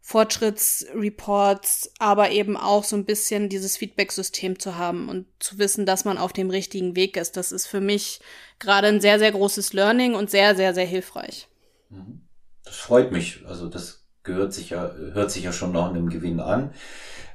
Fortschrittsreports, 0.00 1.92
aber 1.98 2.30
eben 2.30 2.56
auch 2.58 2.84
so 2.84 2.94
ein 2.94 3.06
bisschen 3.06 3.48
dieses 3.48 3.78
Feedback-System 3.78 4.58
zu 4.58 4.76
haben 4.76 5.08
und 5.08 5.26
zu 5.38 5.58
wissen, 5.58 5.86
dass 5.86 6.04
man 6.04 6.18
auf 6.18 6.32
dem 6.32 6.50
richtigen 6.50 6.94
Weg 6.94 7.16
ist. 7.16 7.38
Das 7.38 7.52
ist 7.52 7.66
für 7.66 7.80
mich 7.80 8.20
gerade 8.58 8.88
ein 8.88 9.00
sehr, 9.00 9.18
sehr 9.18 9.32
großes 9.32 9.72
Learning 9.72 10.14
und 10.14 10.30
sehr, 10.30 10.56
sehr, 10.56 10.74
sehr 10.74 10.86
hilfreich. 10.86 11.48
Mhm. 11.88 12.20
Das 12.64 12.76
freut 12.76 13.12
mich. 13.12 13.44
Also 13.46 13.68
das 13.68 14.04
gehört 14.22 14.52
sich 14.52 14.70
ja, 14.70 14.90
hört 14.92 15.30
sich 15.30 15.44
ja 15.44 15.52
schon 15.52 15.72
nach 15.72 15.88
einem 15.88 16.08
Gewinn 16.08 16.40
an. 16.40 16.72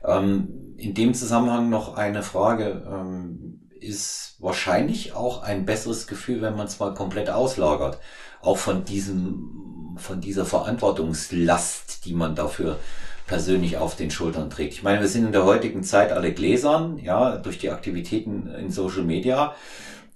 Ähm, 0.03 0.75
in 0.77 0.93
dem 0.93 1.13
Zusammenhang 1.13 1.69
noch 1.69 1.95
eine 1.95 2.23
Frage. 2.23 2.85
Ähm, 2.87 3.68
ist 3.81 4.35
wahrscheinlich 4.39 5.13
auch 5.13 5.43
ein 5.43 5.65
besseres 5.65 6.07
Gefühl, 6.07 6.41
wenn 6.41 6.55
man 6.55 6.67
es 6.67 6.79
mal 6.79 6.93
komplett 6.93 7.29
auslagert. 7.29 7.99
Auch 8.41 8.57
von 8.57 8.85
diesem, 8.85 9.97
von 9.97 10.21
dieser 10.21 10.45
Verantwortungslast, 10.45 12.05
die 12.05 12.13
man 12.13 12.35
dafür 12.35 12.79
persönlich 13.27 13.77
auf 13.77 13.95
den 13.95 14.09
Schultern 14.09 14.49
trägt. 14.49 14.73
Ich 14.73 14.83
meine, 14.83 15.01
wir 15.01 15.07
sind 15.07 15.25
in 15.25 15.31
der 15.31 15.45
heutigen 15.45 15.83
Zeit 15.83 16.11
alle 16.11 16.33
Gläsern, 16.33 16.97
ja, 16.97 17.37
durch 17.37 17.59
die 17.59 17.69
Aktivitäten 17.69 18.47
in 18.47 18.71
Social 18.71 19.03
Media. 19.03 19.55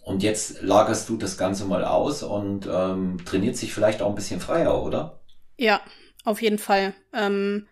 Und 0.02 0.24
jetzt 0.24 0.62
lagerst 0.62 1.08
du 1.10 1.18
das 1.18 1.38
Ganze 1.38 1.66
mal 1.66 1.86
aus 1.86 2.24
und 2.24 2.68
ähm, 2.70 3.18
trainiert 3.24 3.56
sich 3.56 3.74
vielleicht 3.74 4.02
auch 4.02 4.10
ein 4.10 4.16
bisschen 4.16 4.42
freier, 4.42 4.84
oder? 4.84 5.22
Ja, 5.58 5.80
auf 6.26 6.42
jeden 6.42 6.58
Fall. 6.58 6.94
Ähm, 7.14 7.68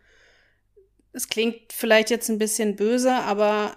es 1.12 1.28
klingt 1.28 1.74
vielleicht 1.74 2.10
jetzt 2.10 2.30
ein 2.30 2.38
bisschen 2.38 2.76
böse, 2.76 3.14
aber 3.14 3.76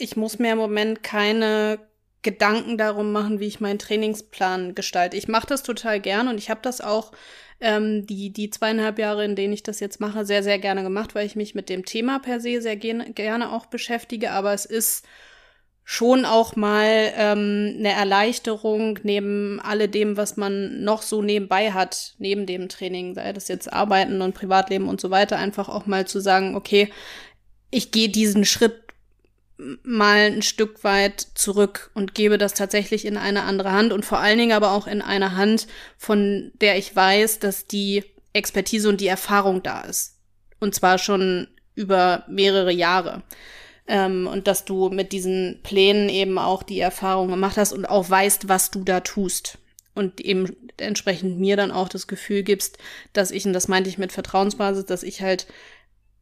ich 0.00 0.16
muss 0.16 0.38
mir 0.38 0.52
im 0.52 0.58
Moment 0.58 1.02
keine 1.02 1.78
Gedanken 2.22 2.76
darum 2.76 3.12
machen, 3.12 3.40
wie 3.40 3.46
ich 3.46 3.60
meinen 3.60 3.78
Trainingsplan 3.78 4.74
gestalte. 4.74 5.16
Ich 5.16 5.28
mache 5.28 5.46
das 5.46 5.62
total 5.62 6.00
gern 6.00 6.28
und 6.28 6.38
ich 6.38 6.50
habe 6.50 6.60
das 6.62 6.80
auch 6.80 7.12
ähm, 7.60 8.06
die, 8.06 8.32
die 8.32 8.50
zweieinhalb 8.50 8.98
Jahre, 8.98 9.24
in 9.24 9.36
denen 9.36 9.52
ich 9.52 9.62
das 9.62 9.80
jetzt 9.80 10.00
mache, 10.00 10.24
sehr, 10.24 10.42
sehr 10.42 10.58
gerne 10.58 10.82
gemacht, 10.82 11.14
weil 11.14 11.26
ich 11.26 11.36
mich 11.36 11.54
mit 11.54 11.68
dem 11.68 11.84
Thema 11.84 12.18
per 12.18 12.40
se 12.40 12.60
sehr 12.60 12.76
gerne 12.76 13.52
auch 13.52 13.66
beschäftige. 13.66 14.32
Aber 14.32 14.52
es 14.52 14.66
ist 14.66 15.06
schon 15.84 16.24
auch 16.24 16.56
mal 16.56 17.12
ähm, 17.16 17.74
eine 17.78 17.92
Erleichterung 17.92 18.98
neben 19.02 19.60
alledem, 19.60 20.16
was 20.16 20.36
man 20.36 20.84
noch 20.84 21.02
so 21.02 21.22
nebenbei 21.22 21.72
hat, 21.72 22.14
neben 22.18 22.46
dem 22.46 22.68
Training, 22.68 23.14
sei 23.14 23.32
das 23.32 23.48
jetzt 23.48 23.72
Arbeiten 23.72 24.22
und 24.22 24.34
Privatleben 24.34 24.88
und 24.88 25.00
so 25.00 25.10
weiter, 25.10 25.38
einfach 25.38 25.68
auch 25.68 25.86
mal 25.86 26.06
zu 26.06 26.20
sagen, 26.20 26.54
okay, 26.54 26.92
ich 27.70 27.90
gehe 27.92 28.08
diesen 28.08 28.44
Schritt 28.44 28.89
mal 29.82 30.32
ein 30.32 30.42
Stück 30.42 30.84
weit 30.84 31.20
zurück 31.34 31.90
und 31.94 32.14
gebe 32.14 32.38
das 32.38 32.54
tatsächlich 32.54 33.04
in 33.04 33.16
eine 33.16 33.42
andere 33.42 33.72
Hand 33.72 33.92
und 33.92 34.04
vor 34.04 34.18
allen 34.18 34.38
Dingen 34.38 34.52
aber 34.52 34.72
auch 34.72 34.86
in 34.86 35.02
eine 35.02 35.36
Hand, 35.36 35.66
von 35.98 36.52
der 36.60 36.78
ich 36.78 36.94
weiß, 36.94 37.38
dass 37.38 37.66
die 37.66 38.04
Expertise 38.32 38.88
und 38.88 39.00
die 39.00 39.08
Erfahrung 39.08 39.62
da 39.62 39.82
ist. 39.82 40.16
Und 40.60 40.74
zwar 40.74 40.98
schon 40.98 41.48
über 41.74 42.24
mehrere 42.28 42.72
Jahre. 42.72 43.22
Ähm, 43.86 44.26
und 44.26 44.46
dass 44.46 44.64
du 44.64 44.88
mit 44.88 45.12
diesen 45.12 45.60
Plänen 45.62 46.08
eben 46.08 46.38
auch 46.38 46.62
die 46.62 46.80
Erfahrung 46.80 47.28
gemacht 47.28 47.56
hast 47.56 47.72
und 47.72 47.86
auch 47.86 48.08
weißt, 48.08 48.48
was 48.48 48.70
du 48.70 48.84
da 48.84 49.00
tust. 49.00 49.58
Und 49.94 50.20
eben 50.20 50.56
entsprechend 50.76 51.40
mir 51.40 51.56
dann 51.56 51.72
auch 51.72 51.88
das 51.88 52.06
Gefühl 52.06 52.42
gibst, 52.42 52.78
dass 53.12 53.30
ich, 53.32 53.44
und 53.46 53.52
das 53.52 53.68
meinte 53.68 53.90
ich 53.90 53.98
mit 53.98 54.12
Vertrauensbasis, 54.12 54.86
dass 54.86 55.02
ich 55.02 55.22
halt 55.22 55.46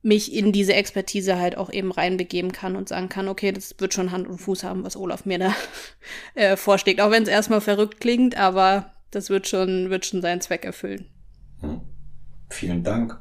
mich 0.03 0.33
in 0.33 0.53
diese 0.53 0.75
Expertise 0.75 1.39
halt 1.39 1.57
auch 1.57 1.71
eben 1.71 1.91
reinbegeben 1.91 2.53
kann 2.53 2.77
und 2.77 2.89
sagen 2.89 3.09
kann, 3.09 3.29
okay, 3.29 3.53
das 3.53 3.75
wird 3.79 3.95
schon 3.95 4.13
Hand 4.13 4.29
und 4.29 4.39
Fuß 4.39 4.65
haben, 4.65 4.85
was 4.85 4.97
Olaf 4.97 5.25
mir 5.25 5.39
da 5.39 5.55
äh, 6.35 6.57
vorschlägt. 6.57 7.01
Auch 7.01 7.11
wenn 7.11 7.25
es 7.25 7.29
erstmal 7.29 7.61
verrückt 7.61 8.01
klingt, 8.01 8.37
aber 8.37 8.93
das 9.11 9.31
wird 9.31 9.49
schon, 9.49 9.91
wird 9.91 10.07
schon 10.07 10.23
seinen 10.23 10.41
Zweck 10.41 10.65
erfüllen. 10.65 11.07
Hm. 11.61 11.81
Vielen 12.51 12.83
Dank. 12.83 13.19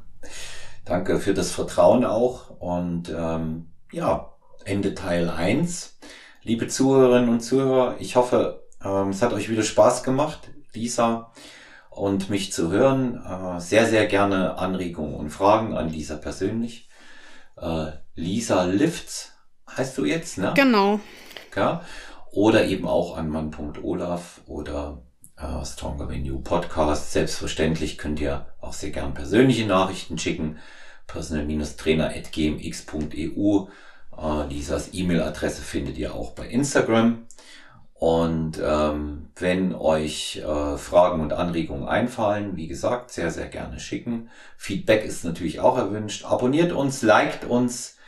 Danke 0.84 1.18
für 1.18 1.34
das 1.34 1.50
Vertrauen 1.50 2.04
auch. 2.04 2.50
Und 2.60 3.12
ähm, 3.14 3.66
ja, 3.92 4.32
Ende 4.64 4.94
Teil 4.94 5.28
eins. 5.28 5.98
Liebe 6.42 6.68
Zuhörerinnen 6.68 7.28
und 7.28 7.40
Zuhörer, 7.40 7.96
ich 7.98 8.16
hoffe, 8.16 8.66
ähm, 8.82 9.10
es 9.10 9.20
hat 9.20 9.32
euch 9.32 9.50
wieder 9.50 9.62
Spaß 9.62 10.02
gemacht. 10.02 10.50
Lisa, 10.72 11.32
und 11.98 12.30
mich 12.30 12.52
zu 12.52 12.70
hören. 12.70 13.20
Äh, 13.24 13.60
sehr, 13.60 13.86
sehr 13.86 14.06
gerne 14.06 14.58
Anregungen 14.58 15.14
und 15.14 15.30
Fragen 15.30 15.76
an 15.76 15.90
Lisa 15.90 16.16
persönlich. 16.16 16.88
Äh, 17.56 17.92
Lisa 18.14 18.64
Lifts 18.64 19.32
heißt 19.76 19.98
du 19.98 20.04
jetzt, 20.04 20.38
ne? 20.38 20.52
Genau. 20.54 21.00
Ja? 21.54 21.82
Oder 22.30 22.66
eben 22.66 22.86
auch 22.86 23.16
an 23.16 23.28
mann.olaf 23.28 24.42
oder 24.46 25.02
äh, 25.36 25.64
Stronger 25.64 26.08
Venue 26.08 26.40
Podcast. 26.40 27.12
Selbstverständlich 27.12 27.98
könnt 27.98 28.20
ihr 28.20 28.46
auch 28.60 28.72
sehr 28.72 28.90
gern 28.90 29.14
persönliche 29.14 29.66
Nachrichten 29.66 30.18
schicken. 30.18 30.58
personal-trainer.gmx.eu. 31.08 33.66
Äh, 34.16 34.46
Lisas 34.48 34.90
E-Mail-Adresse 34.92 35.62
findet 35.62 35.98
ihr 35.98 36.14
auch 36.14 36.30
bei 36.32 36.46
Instagram. 36.46 37.26
Und 37.98 38.60
ähm, 38.64 39.30
wenn 39.36 39.74
euch 39.74 40.36
äh, 40.36 40.76
Fragen 40.76 41.20
und 41.20 41.32
Anregungen 41.32 41.88
einfallen, 41.88 42.56
wie 42.56 42.68
gesagt, 42.68 43.10
sehr, 43.10 43.30
sehr 43.30 43.48
gerne 43.48 43.80
schicken. 43.80 44.30
Feedback 44.56 45.04
ist 45.04 45.24
natürlich 45.24 45.58
auch 45.58 45.76
erwünscht. 45.76 46.24
Abonniert 46.24 46.72
uns, 46.72 47.02
liked 47.02 47.44
uns 47.44 47.98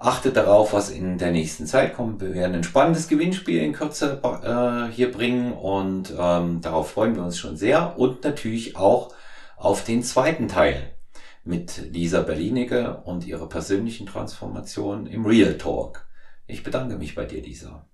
Achtet 0.00 0.36
darauf, 0.36 0.72
was 0.72 0.90
in 0.90 1.18
der 1.18 1.32
nächsten 1.32 1.66
Zeit 1.66 1.96
kommt. 1.96 2.20
Wir 2.20 2.32
werden 2.32 2.54
ein 2.54 2.62
spannendes 2.62 3.08
Gewinnspiel 3.08 3.60
in 3.60 3.72
Kürze 3.72 4.20
äh, 4.22 4.92
hier 4.94 5.10
bringen 5.10 5.52
und 5.52 6.14
ähm, 6.16 6.60
darauf 6.60 6.92
freuen 6.92 7.16
wir 7.16 7.24
uns 7.24 7.36
schon 7.36 7.56
sehr. 7.56 7.98
Und 7.98 8.22
natürlich 8.22 8.76
auch 8.76 9.12
auf 9.56 9.82
den 9.82 10.04
zweiten 10.04 10.46
Teil 10.46 10.94
mit 11.42 11.92
Lisa 11.92 12.22
Berlinige 12.22 12.98
und 13.06 13.26
ihrer 13.26 13.48
persönlichen 13.48 14.06
Transformation 14.06 15.06
im 15.08 15.26
Real 15.26 15.58
Talk. 15.58 16.06
Ich 16.46 16.62
bedanke 16.62 16.96
mich 16.96 17.16
bei 17.16 17.24
dir, 17.24 17.42
Lisa. 17.42 17.84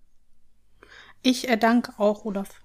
Ich 1.26 1.46
danke 1.58 1.94
auch, 1.98 2.26
Olaf. 2.26 2.63